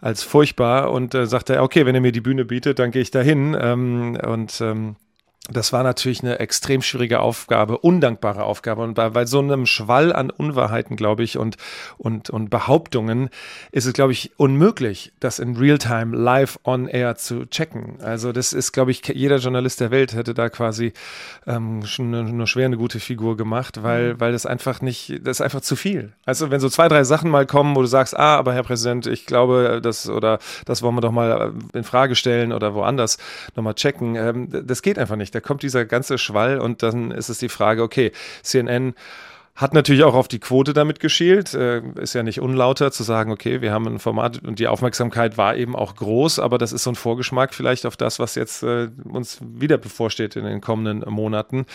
als 0.00 0.22
furchtbar 0.22 0.90
und 0.90 1.14
äh, 1.14 1.26
sagte, 1.26 1.62
okay, 1.62 1.86
wenn 1.86 1.94
er 1.94 2.00
mir 2.00 2.12
die 2.12 2.20
Bühne 2.20 2.44
bietet, 2.44 2.78
dann 2.78 2.90
gehe 2.90 3.02
ich 3.02 3.10
dahin 3.10 3.56
ähm, 3.58 4.18
und 4.26 4.60
ähm, 4.60 4.96
das 5.50 5.72
war 5.72 5.82
natürlich 5.82 6.22
eine 6.22 6.38
extrem 6.38 6.82
schwierige 6.82 7.18
Aufgabe, 7.18 7.78
undankbare 7.78 8.44
Aufgabe. 8.44 8.82
Und 8.82 8.94
bei, 8.94 9.10
bei 9.10 9.26
so 9.26 9.40
einem 9.40 9.66
Schwall 9.66 10.12
an 10.12 10.30
Unwahrheiten, 10.30 10.94
glaube 10.94 11.24
ich, 11.24 11.36
und, 11.36 11.56
und, 11.98 12.30
und 12.30 12.48
Behauptungen 12.48 13.28
ist 13.72 13.86
es, 13.86 13.92
glaube 13.92 14.12
ich, 14.12 14.30
unmöglich, 14.36 15.12
das 15.18 15.40
in 15.40 15.56
Realtime 15.56 16.16
live 16.16 16.60
on 16.62 16.86
air 16.86 17.16
zu 17.16 17.46
checken. 17.46 18.00
Also 18.00 18.30
das 18.30 18.52
ist, 18.52 18.70
glaube 18.70 18.92
ich, 18.92 19.04
jeder 19.08 19.38
Journalist 19.38 19.80
der 19.80 19.90
Welt 19.90 20.14
hätte 20.14 20.32
da 20.32 20.48
quasi 20.48 20.92
ähm, 21.44 21.84
schon 21.86 22.12
nur, 22.12 22.22
nur 22.22 22.46
schwer 22.46 22.66
eine 22.66 22.76
gute 22.76 23.00
Figur 23.00 23.36
gemacht, 23.36 23.82
weil, 23.82 24.14
mhm. 24.14 24.20
weil 24.20 24.30
das 24.30 24.46
einfach 24.46 24.80
nicht, 24.80 25.22
das 25.24 25.38
ist 25.38 25.40
einfach 25.40 25.62
zu 25.62 25.74
viel. 25.74 26.12
Also 26.24 26.52
wenn 26.52 26.60
so 26.60 26.68
zwei, 26.68 26.86
drei 26.86 27.02
Sachen 27.02 27.32
mal 27.32 27.46
kommen, 27.46 27.74
wo 27.74 27.80
du 27.80 27.88
sagst, 27.88 28.16
ah, 28.16 28.36
aber 28.36 28.54
Herr 28.54 28.62
Präsident, 28.62 29.08
ich 29.08 29.26
glaube, 29.26 29.80
das 29.82 30.08
oder 30.08 30.38
das 30.66 30.82
wollen 30.82 30.94
wir 30.94 31.00
doch 31.00 31.10
mal 31.10 31.52
in 31.72 31.82
Frage 31.82 32.14
stellen 32.14 32.52
oder 32.52 32.74
woanders 32.74 33.18
nochmal 33.56 33.74
checken, 33.74 34.14
ähm, 34.14 34.48
das 34.48 34.82
geht 34.82 35.00
einfach 35.00 35.16
nicht 35.16 35.31
da 35.34 35.40
kommt 35.40 35.62
dieser 35.62 35.84
ganze 35.84 36.18
Schwall 36.18 36.58
und 36.58 36.82
dann 36.82 37.10
ist 37.10 37.28
es 37.28 37.38
die 37.38 37.48
Frage, 37.48 37.82
okay, 37.82 38.12
CNN 38.42 38.94
hat 39.54 39.74
natürlich 39.74 40.02
auch 40.02 40.14
auf 40.14 40.28
die 40.28 40.38
Quote 40.38 40.72
damit 40.72 40.98
geschielt. 40.98 41.52
Äh, 41.52 41.82
ist 41.96 42.14
ja 42.14 42.22
nicht 42.22 42.40
unlauter 42.40 42.90
zu 42.90 43.02
sagen, 43.02 43.30
okay, 43.30 43.60
wir 43.60 43.72
haben 43.72 43.86
ein 43.86 43.98
Format 43.98 44.42
und 44.42 44.58
die 44.58 44.66
Aufmerksamkeit 44.66 45.36
war 45.36 45.56
eben 45.56 45.76
auch 45.76 45.94
groß, 45.94 46.38
aber 46.38 46.56
das 46.56 46.72
ist 46.72 46.84
so 46.84 46.90
ein 46.90 46.96
Vorgeschmack 46.96 47.52
vielleicht 47.52 47.84
auf 47.84 47.96
das, 47.96 48.18
was 48.18 48.34
jetzt 48.34 48.62
äh, 48.62 48.88
uns 49.04 49.38
wieder 49.42 49.76
bevorsteht 49.76 50.36
in 50.36 50.44
den 50.44 50.62
kommenden 50.62 51.08
Monaten. 51.12 51.66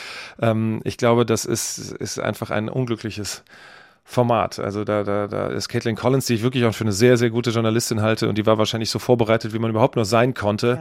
Ähm, 0.42 0.82
ich 0.86 0.98
glaube, 0.98 1.26
das 1.26 1.46
ist, 1.46 1.78
ist 1.78 2.20
einfach 2.20 2.50
ein 2.50 2.68
unglückliches 2.68 3.44
Format. 4.10 4.58
Also 4.58 4.86
da, 4.86 5.04
da, 5.04 5.28
da 5.28 5.48
ist 5.48 5.68
Caitlin 5.68 5.98
Collins, 5.98 6.28
die 6.28 6.36
ich 6.36 6.42
wirklich 6.42 6.64
auch 6.64 6.74
für 6.74 6.86
eine 6.86 6.94
sehr, 6.94 7.18
sehr 7.18 7.30
gute 7.30 7.50
Journalistin 7.50 8.02
halte 8.02 8.30
und 8.30 8.38
die 8.38 8.46
war 8.46 8.58
wahrscheinlich 8.58 8.90
so 8.90 9.00
vorbereitet, 9.00 9.54
wie 9.54 9.60
man 9.60 9.70
überhaupt 9.70 9.98
nur 9.98 10.06
sein 10.06 10.34
konnte. 10.34 10.80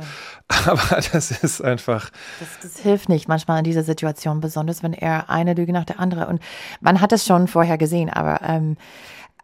Ja. 0.49 0.57
Aber 0.71 1.01
das 1.13 1.33
ist 1.33 1.61
einfach. 1.61 2.11
Das, 2.39 2.49
das, 2.63 2.83
hilft 2.83 3.09
nicht 3.09 3.27
manchmal 3.27 3.59
in 3.59 3.65
dieser 3.65 3.83
Situation, 3.83 4.41
besonders 4.41 4.85
wenn 4.85 4.93
er 4.93 5.29
eine 5.29 5.55
Lüge 5.55 5.73
nach 5.73 5.85
der 5.85 5.99
andere 5.99 6.29
und 6.29 6.41
man 6.81 7.01
hat 7.01 7.13
es 7.13 7.27
schon 7.27 7.49
vorher 7.49 7.79
gesehen, 7.79 8.11
aber 8.11 8.43
ähm, 8.43 8.77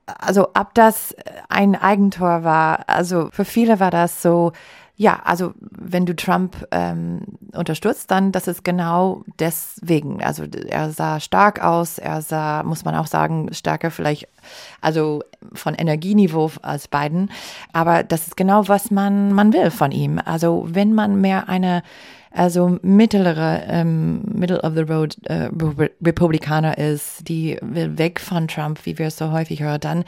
also 0.07 0.53
ab 0.53 0.75
das 0.75 1.17
ein 1.49 1.75
Eigentor 1.75 2.45
war, 2.45 2.89
also 2.89 3.31
für 3.33 3.45
viele 3.45 3.81
war 3.81 3.91
das 3.91 4.23
so, 4.23 4.53
ja, 5.03 5.21
also 5.25 5.53
wenn 5.59 6.07
du 6.07 6.15
Trump 6.15 6.65
ähm, 6.71 7.23
unterstützt, 7.53 8.09
dann 8.13 8.31
das 8.31 8.47
ist 8.47 8.63
genau 8.63 9.25
deswegen. 9.41 10.23
Also 10.23 10.45
er 10.45 10.93
sah 10.93 11.19
stark 11.19 11.61
aus, 11.61 11.99
er 11.99 12.23
sah, 12.23 12.63
muss 12.63 12.85
man 12.85 12.95
auch 12.95 13.09
sagen, 13.09 13.53
stärker 13.53 13.91
vielleicht, 13.91 14.29
also 14.81 15.25
von 15.55 15.75
Energieniveau 15.75 16.53
als 16.63 16.87
Biden. 16.87 17.33
Aber 17.73 18.05
das 18.05 18.29
ist 18.29 18.37
genau, 18.37 18.69
was 18.69 18.93
man, 18.93 19.33
man 19.33 19.53
will 19.53 19.73
von 19.73 19.91
ihm. 19.91 20.21
Also 20.25 20.69
wenn 20.71 20.95
man 20.95 21.21
mehr 21.21 21.49
eine 21.49 21.83
also 22.35 22.79
mittlere, 22.83 23.63
ähm, 23.69 24.23
Middle 24.33 24.63
of 24.63 24.75
the 24.75 24.83
Road 24.83 25.17
äh, 25.25 25.51
Republikaner 26.05 26.79
ist, 26.79 27.29
die 27.29 27.59
will 27.61 27.99
weg 27.99 28.21
von 28.21 28.49
Trump, 28.49 28.85
wie 28.85 28.99
wir 28.99 29.07
es 29.07 29.19
so 29.19 29.33
häufig 29.33 29.63
hören, 29.63 29.81
dann 29.81 30.05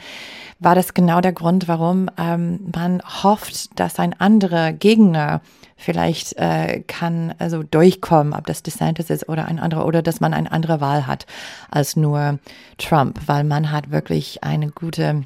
war 0.59 0.75
das 0.75 0.93
genau 0.93 1.21
der 1.21 1.33
Grund, 1.33 1.67
warum 1.67 2.09
ähm, 2.17 2.59
man 2.73 3.01
hofft, 3.23 3.79
dass 3.79 3.99
ein 3.99 4.19
anderer 4.19 4.73
Gegner 4.73 5.41
vielleicht 5.77 6.37
äh, 6.37 6.81
kann 6.87 7.35
also 7.37 7.61
durchkommen, 7.63 8.33
ob 8.33 8.47
das 8.47 8.63
DeSantis 8.63 9.09
ist 9.09 9.27
oder 9.29 9.45
ein 9.45 9.59
anderer, 9.59 9.85
oder 9.85 10.01
dass 10.01 10.19
man 10.19 10.33
eine 10.33 10.51
andere 10.51 10.81
Wahl 10.81 11.05
hat 11.05 11.25
als 11.69 11.95
nur 11.95 12.39
Trump, 12.77 13.19
weil 13.27 13.43
man 13.43 13.71
hat 13.71 13.91
wirklich 13.91 14.43
eine 14.43 14.69
gute 14.69 15.23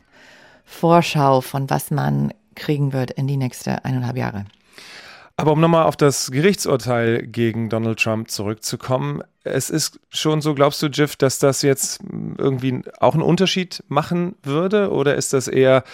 Vorschau 0.66 1.42
von 1.42 1.70
was 1.70 1.92
man 1.92 2.34
kriegen 2.56 2.94
wird 2.94 3.12
in 3.12 3.28
die 3.28 3.38
nächsten 3.38 3.70
eineinhalb 3.70 4.18
Jahre. 4.18 4.46
Aber 5.40 5.54
um 5.54 5.62
nochmal 5.62 5.86
auf 5.86 5.96
das 5.96 6.32
Gerichtsurteil 6.32 7.26
gegen 7.26 7.70
Donald 7.70 7.98
Trump 8.00 8.30
zurückzukommen, 8.30 9.24
es 9.46 9.70
ist 9.70 10.02
schon 10.10 10.42
so, 10.42 10.54
glaubst 10.54 10.82
du, 10.82 10.88
Jiff, 10.88 11.16
dass 11.16 11.40
das 11.40 11.62
jetzt 11.62 12.02
irgendwie 12.38 12.82
auch 13.00 13.14
einen 13.14 13.24
Unterschied 13.24 13.82
machen 13.88 14.36
würde? 14.44 14.92
Oder 14.92 15.16
ist 15.16 15.32
das 15.32 15.48
eher, 15.48 15.86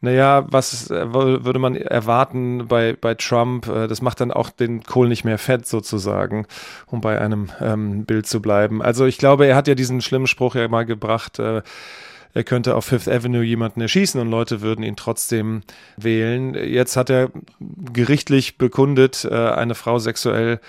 naja, 0.00 0.46
was 0.48 0.88
würde 0.88 1.58
man 1.58 1.74
erwarten 1.74 2.68
bei, 2.68 2.92
bei 2.92 3.14
Trump? 3.14 3.66
Äh, 3.66 3.88
das 3.88 4.02
macht 4.02 4.20
dann 4.20 4.30
auch 4.30 4.50
den 4.50 4.84
Kohl 4.84 5.08
nicht 5.08 5.24
mehr 5.24 5.38
fett 5.38 5.66
sozusagen, 5.66 6.46
um 6.86 7.00
bei 7.00 7.20
einem 7.20 7.50
ähm, 7.60 8.04
Bild 8.04 8.28
zu 8.28 8.40
bleiben. 8.40 8.82
Also 8.82 9.04
ich 9.04 9.18
glaube, 9.18 9.46
er 9.46 9.56
hat 9.56 9.66
ja 9.66 9.74
diesen 9.74 10.00
schlimmen 10.00 10.28
Spruch 10.28 10.54
ja 10.54 10.68
mal 10.68 10.86
gebracht, 10.86 11.40
äh, 11.40 11.62
er 12.34 12.44
könnte 12.44 12.76
auf 12.76 12.86
Fifth 12.86 13.08
Avenue 13.08 13.42
jemanden 13.42 13.80
erschießen 13.80 14.20
und 14.20 14.30
Leute 14.30 14.60
würden 14.60 14.82
ihn 14.82 14.96
trotzdem 14.96 15.62
wählen. 15.96 16.54
Jetzt 16.54 16.96
hat 16.96 17.10
er 17.10 17.30
gerichtlich 17.92 18.58
bekundet, 18.58 19.24
äh, 19.24 19.34
eine 19.34 19.74
Frau 19.74 19.98
sexuell 19.98 20.60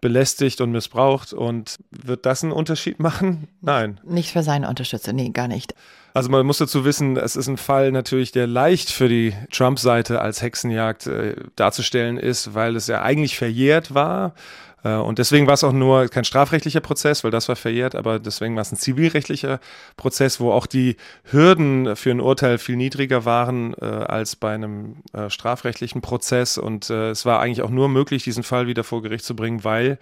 belästigt 0.00 0.60
und 0.60 0.70
missbraucht. 0.70 1.32
Und 1.32 1.78
wird 1.90 2.26
das 2.26 2.42
einen 2.42 2.52
Unterschied 2.52 3.00
machen? 3.00 3.48
Nein. 3.60 4.00
Nicht 4.04 4.32
für 4.32 4.42
seine 4.42 4.68
Unterstützer, 4.68 5.12
nee, 5.12 5.30
gar 5.30 5.48
nicht. 5.48 5.74
Also 6.14 6.30
man 6.30 6.46
muss 6.46 6.58
dazu 6.58 6.84
wissen, 6.84 7.16
es 7.16 7.36
ist 7.36 7.48
ein 7.48 7.58
Fall 7.58 7.92
natürlich, 7.92 8.32
der 8.32 8.46
leicht 8.46 8.90
für 8.90 9.08
die 9.08 9.34
Trump-Seite 9.52 10.20
als 10.20 10.42
Hexenjagd 10.42 11.06
äh, 11.06 11.36
darzustellen 11.54 12.16
ist, 12.16 12.54
weil 12.54 12.76
es 12.76 12.86
ja 12.86 13.02
eigentlich 13.02 13.36
verjährt 13.36 13.94
war 13.94 14.34
und 14.82 15.18
deswegen 15.18 15.46
war 15.46 15.54
es 15.54 15.64
auch 15.64 15.72
nur 15.72 16.08
kein 16.08 16.24
strafrechtlicher 16.24 16.80
Prozess, 16.80 17.24
weil 17.24 17.32
das 17.32 17.48
war 17.48 17.56
verjährt, 17.56 17.96
aber 17.96 18.18
deswegen 18.18 18.54
war 18.54 18.62
es 18.62 18.70
ein 18.70 18.76
zivilrechtlicher 18.76 19.58
Prozess, 19.96 20.38
wo 20.38 20.52
auch 20.52 20.66
die 20.66 20.96
Hürden 21.24 21.96
für 21.96 22.10
ein 22.10 22.20
Urteil 22.20 22.58
viel 22.58 22.76
niedriger 22.76 23.24
waren 23.24 23.74
äh, 23.74 23.84
als 23.84 24.36
bei 24.36 24.54
einem 24.54 24.98
äh, 25.12 25.30
strafrechtlichen 25.30 26.00
Prozess. 26.00 26.58
Und 26.58 26.90
äh, 26.90 27.10
es 27.10 27.26
war 27.26 27.40
eigentlich 27.40 27.62
auch 27.62 27.70
nur 27.70 27.88
möglich, 27.88 28.22
diesen 28.22 28.44
Fall 28.44 28.66
wieder 28.68 28.84
vor 28.84 29.02
Gericht 29.02 29.24
zu 29.24 29.34
bringen, 29.34 29.64
weil 29.64 29.98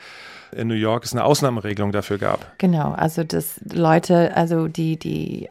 in 0.53 0.69
New 0.69 0.75
York 0.75 1.05
es 1.05 1.13
eine 1.13 1.25
Ausnahmeregelung 1.25 1.93
dafür 1.93 2.19
gab. 2.19 2.59
Genau, 2.59 2.93
also 2.93 3.25
dass 3.25 3.61
Leute, 3.73 4.37
also 4.37 4.69
die, 4.69 4.99
die 4.99 5.49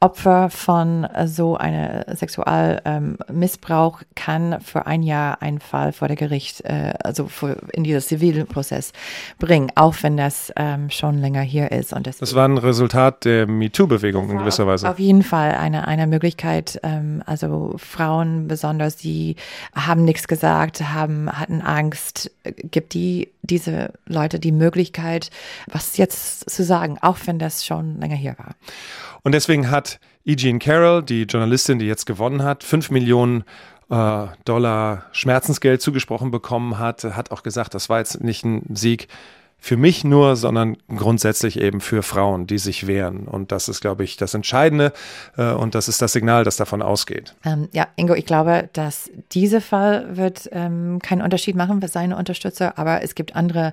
Opfer 0.00 0.50
von 0.50 1.06
so 1.24 1.56
einem 1.56 2.04
Sexualmissbrauch 2.14 4.02
ähm, 4.02 4.06
kann 4.14 4.60
für 4.60 4.86
ein 4.86 5.02
Jahr 5.02 5.40
einen 5.40 5.58
Fall 5.58 5.92
vor 5.92 6.08
der 6.08 6.18
Gericht, 6.18 6.60
äh, 6.66 6.92
also 7.02 7.28
für, 7.28 7.56
in 7.72 7.82
dieser 7.82 8.00
Zivilprozess 8.00 8.92
bringen, 9.38 9.72
auch 9.74 9.94
wenn 10.02 10.18
das 10.18 10.52
ähm, 10.56 10.90
schon 10.90 11.18
länger 11.18 11.40
hier 11.40 11.72
ist. 11.72 11.94
Und 11.94 12.06
das 12.06 12.34
war 12.34 12.46
ein 12.46 12.58
Resultat 12.58 13.24
der 13.24 13.46
MeToo-Bewegung 13.46 14.28
in 14.30 14.38
gewisser 14.38 14.66
Weise. 14.66 14.88
Auf 14.88 14.98
jeden 14.98 15.22
Fall 15.22 15.52
eine, 15.52 15.88
eine 15.88 16.06
Möglichkeit. 16.06 16.78
Ähm, 16.82 17.22
also 17.24 17.74
Frauen 17.78 18.48
besonders, 18.48 18.96
die 18.96 19.36
haben 19.74 20.04
nichts 20.04 20.28
gesagt, 20.28 20.82
haben, 20.82 21.30
hatten 21.32 21.62
Angst, 21.62 22.30
gibt 22.70 22.92
die 22.92 23.30
diese 23.46 23.92
Leute 24.06 24.38
die 24.38 24.52
Möglichkeit, 24.52 25.30
was 25.66 25.96
jetzt 25.96 26.50
zu 26.50 26.64
sagen, 26.64 26.98
auch 27.00 27.16
wenn 27.26 27.38
das 27.38 27.64
schon 27.64 28.00
länger 28.00 28.16
hier 28.16 28.36
war. 28.38 28.54
Und 29.26 29.32
deswegen 29.32 29.72
hat 29.72 29.98
E. 30.24 30.36
Jean 30.36 30.60
Carroll, 30.60 31.02
die 31.02 31.22
Journalistin, 31.24 31.80
die 31.80 31.86
jetzt 31.86 32.06
gewonnen 32.06 32.44
hat, 32.44 32.62
fünf 32.62 32.92
Millionen 32.92 33.42
äh, 33.90 34.26
Dollar 34.44 35.06
Schmerzensgeld 35.10 35.82
zugesprochen 35.82 36.30
bekommen 36.30 36.78
hat, 36.78 37.02
hat 37.02 37.32
auch 37.32 37.42
gesagt, 37.42 37.74
das 37.74 37.88
war 37.88 37.98
jetzt 37.98 38.22
nicht 38.22 38.44
ein 38.44 38.62
Sieg 38.72 39.08
für 39.58 39.76
mich 39.76 40.04
nur, 40.04 40.36
sondern 40.36 40.76
grundsätzlich 40.94 41.60
eben 41.60 41.80
für 41.80 42.02
Frauen, 42.02 42.46
die 42.46 42.58
sich 42.58 42.86
wehren. 42.86 43.26
Und 43.26 43.50
das 43.50 43.68
ist, 43.68 43.80
glaube 43.80 44.04
ich, 44.04 44.16
das 44.16 44.34
Entscheidende 44.34 44.92
äh, 45.36 45.52
und 45.52 45.74
das 45.74 45.88
ist 45.88 46.00
das 46.00 46.12
Signal, 46.12 46.44
das 46.44 46.56
davon 46.56 46.82
ausgeht. 46.82 47.34
Ähm, 47.44 47.68
ja, 47.72 47.88
Ingo, 47.96 48.14
ich 48.14 48.26
glaube, 48.26 48.68
dass 48.74 49.10
dieser 49.32 49.60
Fall 49.60 50.16
wird 50.16 50.48
ähm, 50.52 51.00
keinen 51.02 51.22
Unterschied 51.22 51.56
machen 51.56 51.80
für 51.80 51.88
seine 51.88 52.16
Unterstützer, 52.16 52.78
aber 52.78 53.02
es 53.02 53.14
gibt 53.14 53.34
andere 53.34 53.72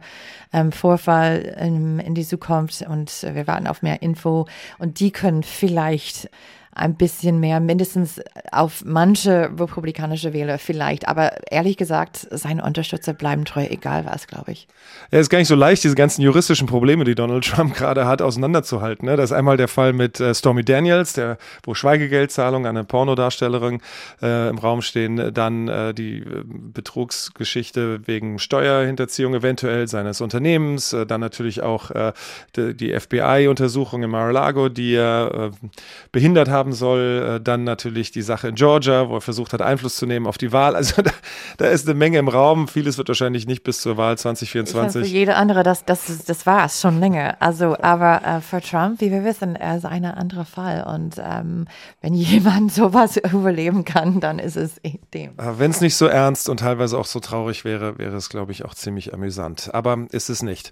ähm, 0.51 0.71
Vorfall 0.71 1.55
in, 1.59 2.15
die 2.15 2.25
Zukunft 2.25 2.81
und 2.83 3.23
wir 3.31 3.45
warten 3.45 3.67
auf 3.67 3.81
mehr 3.81 4.01
Info 4.01 4.47
und 4.79 4.99
die 4.99 5.11
können 5.11 5.43
vielleicht 5.43 6.29
ein 6.75 6.95
bisschen 6.95 7.39
mehr, 7.39 7.59
mindestens 7.59 8.21
auf 8.51 8.83
manche 8.85 9.51
republikanische 9.59 10.33
Wähler 10.33 10.57
vielleicht. 10.57 11.07
Aber 11.07 11.51
ehrlich 11.51 11.77
gesagt, 11.77 12.27
seine 12.31 12.63
Unterstützer 12.63 13.13
bleiben 13.13 13.45
treu, 13.45 13.65
egal 13.69 14.05
was, 14.05 14.27
glaube 14.27 14.51
ich. 14.51 14.67
Ja, 15.11 15.19
ist 15.19 15.29
gar 15.29 15.37
nicht 15.37 15.47
so 15.47 15.55
leicht, 15.55 15.83
diese 15.83 15.95
ganzen 15.95 16.21
juristischen 16.21 16.67
Probleme, 16.67 17.03
die 17.03 17.15
Donald 17.15 17.45
Trump 17.45 17.73
gerade 17.75 18.05
hat, 18.05 18.21
auseinanderzuhalten. 18.21 19.07
Ne? 19.07 19.15
Das 19.15 19.31
ist 19.31 19.37
einmal 19.37 19.57
der 19.57 19.67
Fall 19.67 19.93
mit 19.93 20.19
äh, 20.19 20.33
Stormy 20.33 20.63
Daniels, 20.63 21.13
der, 21.13 21.37
wo 21.63 21.73
Schweigegeldzahlungen 21.73 22.67
an 22.67 22.77
eine 22.77 22.85
Pornodarstellerin 22.85 23.79
äh, 24.21 24.49
im 24.49 24.57
Raum 24.57 24.81
stehen. 24.81 25.33
Dann 25.33 25.67
äh, 25.67 25.93
die 25.93 26.19
äh, 26.19 26.43
Betrugsgeschichte 26.45 28.07
wegen 28.07 28.39
Steuerhinterziehung 28.39 29.35
eventuell 29.35 29.87
seines 29.87 30.21
Unternehmens. 30.21 30.93
Äh, 30.93 31.05
dann 31.05 31.21
natürlich 31.21 31.61
auch 31.61 31.91
äh, 31.91 32.13
die, 32.55 32.75
die 32.75 32.99
FBI-Untersuchung 32.99 34.03
in 34.03 34.09
Mar-a-Lago, 34.09 34.69
die 34.69 34.95
er 34.95 35.51
behindert 36.11 36.49
haben 36.49 36.62
haben 36.63 36.73
soll. 36.73 37.35
Äh, 37.37 37.41
dann 37.41 37.63
natürlich 37.63 38.11
die 38.11 38.21
Sache 38.21 38.47
in 38.47 38.55
Georgia, 38.55 39.09
wo 39.09 39.15
er 39.15 39.21
versucht 39.21 39.53
hat, 39.53 39.61
Einfluss 39.61 39.97
zu 39.97 40.05
nehmen 40.05 40.27
auf 40.27 40.37
die 40.37 40.51
Wahl. 40.51 40.75
Also 40.75 41.01
da, 41.01 41.11
da 41.57 41.65
ist 41.67 41.87
eine 41.87 41.95
Menge 41.95 42.17
im 42.17 42.29
Raum. 42.29 42.67
Vieles 42.67 42.97
wird 42.97 43.09
wahrscheinlich 43.09 43.45
nicht 43.45 43.63
bis 43.63 43.81
zur 43.81 43.97
Wahl 43.97 44.17
2024. 44.17 45.01
Ich 45.01 45.09
für 45.09 45.17
jede 45.17 45.35
andere, 45.35 45.63
das, 45.63 45.83
das, 45.83 46.23
das 46.25 46.45
war 46.45 46.65
es 46.65 46.79
schon 46.79 46.99
länger. 46.99 47.37
Also, 47.39 47.75
aber 47.81 48.21
äh, 48.23 48.41
für 48.41 48.61
Trump, 48.61 49.01
wie 49.01 49.11
wir 49.11 49.23
wissen, 49.23 49.55
er 49.55 49.77
ist 49.77 49.85
ein 49.85 50.05
anderer 50.05 50.45
Fall. 50.45 50.83
Und 50.83 51.15
ähm, 51.17 51.67
wenn 52.01 52.13
jemand 52.13 52.71
sowas 52.71 53.17
überleben 53.17 53.83
kann, 53.83 54.19
dann 54.19 54.39
ist 54.39 54.55
es 54.55 54.79
dem. 55.13 55.31
Äh, 55.37 55.59
wenn 55.59 55.71
es 55.71 55.81
nicht 55.81 55.95
so 55.95 56.05
ernst 56.05 56.47
und 56.47 56.61
teilweise 56.61 56.97
auch 56.97 57.05
so 57.05 57.19
traurig 57.19 57.65
wäre, 57.65 57.97
wäre 57.97 58.15
es, 58.15 58.29
glaube 58.29 58.51
ich, 58.53 58.63
auch 58.63 58.73
ziemlich 58.73 59.13
amüsant. 59.13 59.69
Aber 59.73 60.05
ist 60.11 60.29
es 60.29 60.41
nicht. 60.41 60.71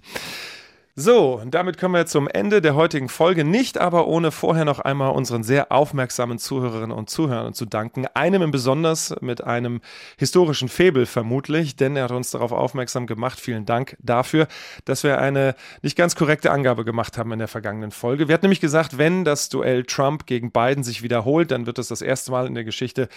So, 0.94 1.40
damit 1.46 1.78
kommen 1.78 1.94
wir 1.94 2.04
zum 2.04 2.28
Ende 2.28 2.60
der 2.60 2.74
heutigen 2.74 3.08
Folge, 3.08 3.44
nicht 3.44 3.78
aber 3.78 4.08
ohne 4.08 4.30
vorher 4.30 4.66
noch 4.66 4.78
einmal 4.78 5.12
unseren 5.12 5.42
sehr 5.42 5.72
aufmerksamen 5.72 6.38
Zuhörerinnen 6.38 6.94
und 6.94 7.08
Zuhörern 7.08 7.54
zu 7.54 7.64
danken. 7.64 8.06
Einem 8.12 8.42
im 8.42 8.50
Besonders 8.50 9.14
mit 9.22 9.42
einem 9.42 9.80
historischen 10.18 10.68
Febel 10.68 11.06
vermutlich, 11.06 11.76
denn 11.76 11.96
er 11.96 12.04
hat 12.04 12.10
uns 12.10 12.30
darauf 12.30 12.52
aufmerksam 12.52 13.06
gemacht. 13.06 13.40
Vielen 13.40 13.64
Dank 13.64 13.96
dafür, 14.00 14.48
dass 14.84 15.02
wir 15.02 15.18
eine 15.18 15.54
nicht 15.80 15.96
ganz 15.96 16.14
korrekte 16.14 16.50
Angabe 16.50 16.84
gemacht 16.84 17.16
haben 17.16 17.32
in 17.32 17.38
der 17.38 17.48
vergangenen 17.48 17.90
Folge. 17.90 18.28
Wir 18.28 18.34
hatten 18.34 18.44
nämlich 18.44 18.60
gesagt, 18.60 18.98
wenn 18.98 19.24
das 19.24 19.48
Duell 19.48 19.84
Trump 19.84 20.26
gegen 20.26 20.52
Biden 20.52 20.84
sich 20.84 21.02
wiederholt, 21.02 21.52
dann 21.52 21.64
wird 21.64 21.78
es 21.78 21.88
das 21.88 22.02
erste 22.02 22.32
Mal 22.32 22.46
in 22.46 22.54
der 22.54 22.64
Geschichte 22.64 23.08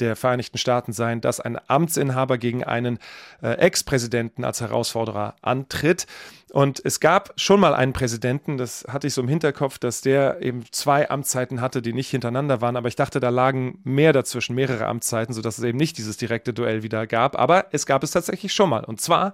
der 0.00 0.16
Vereinigten 0.16 0.58
Staaten 0.58 0.92
sein, 0.92 1.20
dass 1.20 1.38
ein 1.38 1.60
Amtsinhaber 1.68 2.38
gegen 2.38 2.64
einen 2.64 2.98
äh, 3.40 3.52
Ex-Präsidenten 3.52 4.42
als 4.42 4.60
Herausforderer 4.60 5.36
antritt. 5.42 6.08
Und 6.52 6.80
es 6.84 6.98
gab 6.98 7.32
schon 7.36 7.60
mal 7.60 7.74
einen 7.74 7.92
Präsidenten, 7.92 8.56
das 8.56 8.84
hatte 8.88 9.06
ich 9.06 9.14
so 9.14 9.22
im 9.22 9.28
Hinterkopf, 9.28 9.78
dass 9.78 10.00
der 10.00 10.42
eben 10.42 10.64
zwei 10.72 11.08
Amtszeiten 11.08 11.60
hatte, 11.60 11.80
die 11.80 11.92
nicht 11.92 12.10
hintereinander 12.10 12.60
waren. 12.60 12.76
Aber 12.76 12.88
ich 12.88 12.96
dachte, 12.96 13.20
da 13.20 13.28
lagen 13.28 13.78
mehr 13.84 14.12
dazwischen, 14.12 14.56
mehrere 14.56 14.86
Amtszeiten, 14.86 15.32
sodass 15.32 15.58
es 15.58 15.64
eben 15.64 15.78
nicht 15.78 15.96
dieses 15.98 16.16
direkte 16.16 16.52
Duell 16.52 16.82
wieder 16.82 17.06
gab. 17.06 17.38
Aber 17.38 17.66
es 17.70 17.86
gab 17.86 18.02
es 18.02 18.10
tatsächlich 18.10 18.52
schon 18.52 18.68
mal. 18.70 18.84
Und 18.84 19.00
zwar 19.00 19.32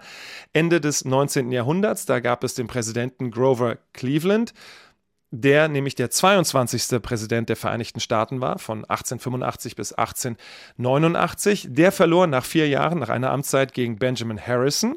Ende 0.53 0.81
des 0.81 1.05
19. 1.05 1.53
Jahrhunderts. 1.53 2.05
Da 2.05 2.21
gab 2.21 2.45
es 2.45 2.55
den 2.55 2.67
Präsidenten 2.67 3.31
Grover 3.31 3.79
Cleveland 3.93 4.53
der 5.33 5.69
nämlich 5.69 5.97
der 5.97 6.09
22. 6.09 7.03
Präsident 7.03 7.49
der 7.49 7.57
Vereinigten 7.57 8.01
Staaten 8.01 8.41
war, 8.41 8.59
von 8.59 8.85
1885 8.85 9.75
bis 9.75 9.93
1889. 9.93 11.67
Der 11.71 11.91
verlor 11.91 12.27
nach 12.29 12.45
vier 12.45 12.69
Jahren, 12.69 13.01
nach 13.01 13.09
einer 13.09 13.33
Amtszeit 13.33 13.75
gegen 13.75 13.99
Benjamin 13.99 14.41
Harrison 14.41 14.97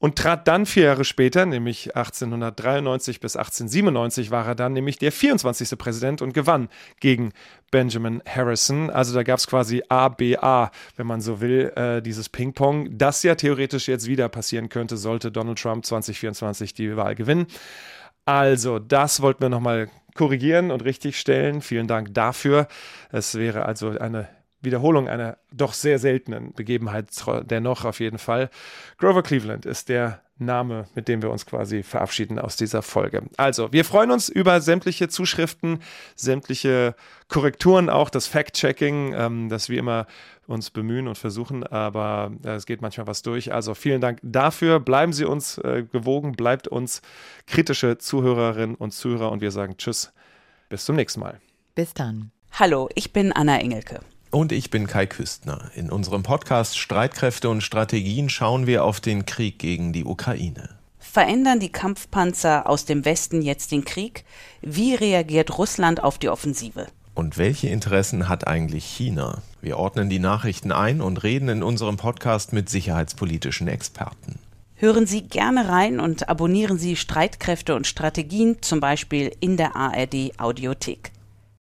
und 0.00 0.16
trat 0.16 0.48
dann 0.48 0.64
vier 0.64 0.84
Jahre 0.84 1.04
später, 1.04 1.44
nämlich 1.44 1.94
1893 1.94 3.20
bis 3.20 3.36
1897, 3.36 4.30
war 4.30 4.46
er 4.46 4.54
dann 4.54 4.72
nämlich 4.72 4.98
der 4.98 5.12
24. 5.12 5.78
Präsident 5.78 6.22
und 6.22 6.32
gewann 6.32 6.68
gegen 7.00 7.32
Benjamin 7.70 8.22
Harrison. 8.26 8.88
Also 8.88 9.14
da 9.14 9.22
gab 9.22 9.38
es 9.38 9.46
quasi 9.46 9.82
ABA, 9.88 10.70
wenn 10.96 11.06
man 11.06 11.20
so 11.20 11.42
will, 11.42 11.70
äh, 11.76 12.00
dieses 12.00 12.30
Ping-Pong, 12.30 12.96
das 12.96 13.22
ja 13.22 13.34
theoretisch 13.34 13.88
jetzt 13.88 14.06
wieder 14.06 14.30
passieren 14.30 14.70
könnte, 14.70 14.96
sollte 14.96 15.30
Donald 15.30 15.58
Trump 15.58 15.84
2024 15.84 16.72
die 16.72 16.96
Wahl 16.96 17.14
gewinnen. 17.14 17.46
Also, 18.24 18.78
das 18.78 19.20
wollten 19.20 19.42
wir 19.42 19.48
nochmal 19.48 19.90
korrigieren 20.14 20.70
und 20.70 20.84
richtigstellen. 20.84 21.60
Vielen 21.60 21.88
Dank 21.88 22.14
dafür. 22.14 22.68
Es 23.10 23.34
wäre 23.34 23.66
also 23.66 23.90
eine 23.98 24.28
Wiederholung 24.60 25.08
einer 25.08 25.38
doch 25.52 25.72
sehr 25.72 25.98
seltenen 25.98 26.52
Begebenheit 26.52 27.06
dennoch 27.44 27.84
auf 27.84 28.00
jeden 28.00 28.18
Fall. 28.18 28.50
Grover 28.98 29.22
Cleveland 29.22 29.66
ist 29.66 29.88
der 29.88 30.22
Name, 30.40 30.86
mit 30.94 31.06
dem 31.08 31.22
wir 31.22 31.30
uns 31.30 31.44
quasi 31.44 31.82
verabschieden 31.82 32.38
aus 32.38 32.56
dieser 32.56 32.82
Folge. 32.82 33.22
Also, 33.36 33.72
wir 33.72 33.84
freuen 33.84 34.10
uns 34.10 34.28
über 34.28 34.60
sämtliche 34.60 35.08
Zuschriften, 35.08 35.80
sämtliche 36.16 36.94
Korrekturen, 37.28 37.90
auch 37.90 38.10
das 38.10 38.26
Fact-Checking, 38.26 39.14
ähm, 39.14 39.48
das 39.48 39.68
wir 39.68 39.78
immer 39.78 40.06
uns 40.46 40.70
bemühen 40.70 41.06
und 41.06 41.16
versuchen, 41.16 41.64
aber 41.64 42.32
äh, 42.44 42.54
es 42.54 42.66
geht 42.66 42.82
manchmal 42.82 43.06
was 43.06 43.22
durch. 43.22 43.52
Also 43.52 43.74
vielen 43.74 44.00
Dank 44.00 44.18
dafür. 44.22 44.80
Bleiben 44.80 45.12
Sie 45.12 45.24
uns 45.24 45.58
äh, 45.58 45.84
gewogen, 45.90 46.32
bleibt 46.32 46.66
uns 46.66 47.02
kritische 47.46 47.98
Zuhörerinnen 47.98 48.74
und 48.74 48.92
Zuhörer 48.92 49.30
und 49.30 49.42
wir 49.42 49.52
sagen 49.52 49.76
Tschüss. 49.76 50.12
Bis 50.68 50.84
zum 50.84 50.96
nächsten 50.96 51.20
Mal. 51.20 51.40
Bis 51.74 51.94
dann. 51.94 52.32
Hallo, 52.58 52.88
ich 52.94 53.12
bin 53.12 53.32
Anna 53.32 53.58
Engelke. 53.58 54.00
Und 54.30 54.52
ich 54.52 54.70
bin 54.70 54.86
Kai 54.86 55.06
Küstner. 55.06 55.72
In 55.74 55.90
unserem 55.90 56.22
Podcast 56.22 56.78
Streitkräfte 56.78 57.50
und 57.50 57.62
Strategien 57.62 58.28
schauen 58.28 58.68
wir 58.68 58.84
auf 58.84 59.00
den 59.00 59.26
Krieg 59.26 59.58
gegen 59.58 59.92
die 59.92 60.04
Ukraine. 60.04 60.68
Verändern 61.00 61.58
die 61.58 61.72
Kampfpanzer 61.72 62.68
aus 62.68 62.84
dem 62.84 63.04
Westen 63.04 63.42
jetzt 63.42 63.72
den 63.72 63.84
Krieg? 63.84 64.24
Wie 64.62 64.94
reagiert 64.94 65.58
Russland 65.58 66.04
auf 66.04 66.18
die 66.18 66.28
Offensive? 66.28 66.86
Und 67.14 67.38
welche 67.38 67.70
Interessen 67.70 68.28
hat 68.28 68.46
eigentlich 68.46 68.84
China? 68.84 69.42
Wir 69.62 69.78
ordnen 69.78 70.08
die 70.08 70.20
Nachrichten 70.20 70.70
ein 70.70 71.00
und 71.00 71.24
reden 71.24 71.48
in 71.48 71.62
unserem 71.64 71.96
Podcast 71.96 72.52
mit 72.52 72.68
sicherheitspolitischen 72.68 73.66
Experten. 73.66 74.38
Hören 74.76 75.06
Sie 75.06 75.22
gerne 75.22 75.68
rein 75.68 75.98
und 75.98 76.28
abonnieren 76.28 76.78
Sie 76.78 76.94
Streitkräfte 76.94 77.74
und 77.74 77.88
Strategien, 77.88 78.58
zum 78.60 78.78
Beispiel 78.78 79.32
in 79.40 79.56
der 79.56 79.74
ARD 79.74 80.38
Audiothek. 80.38 81.10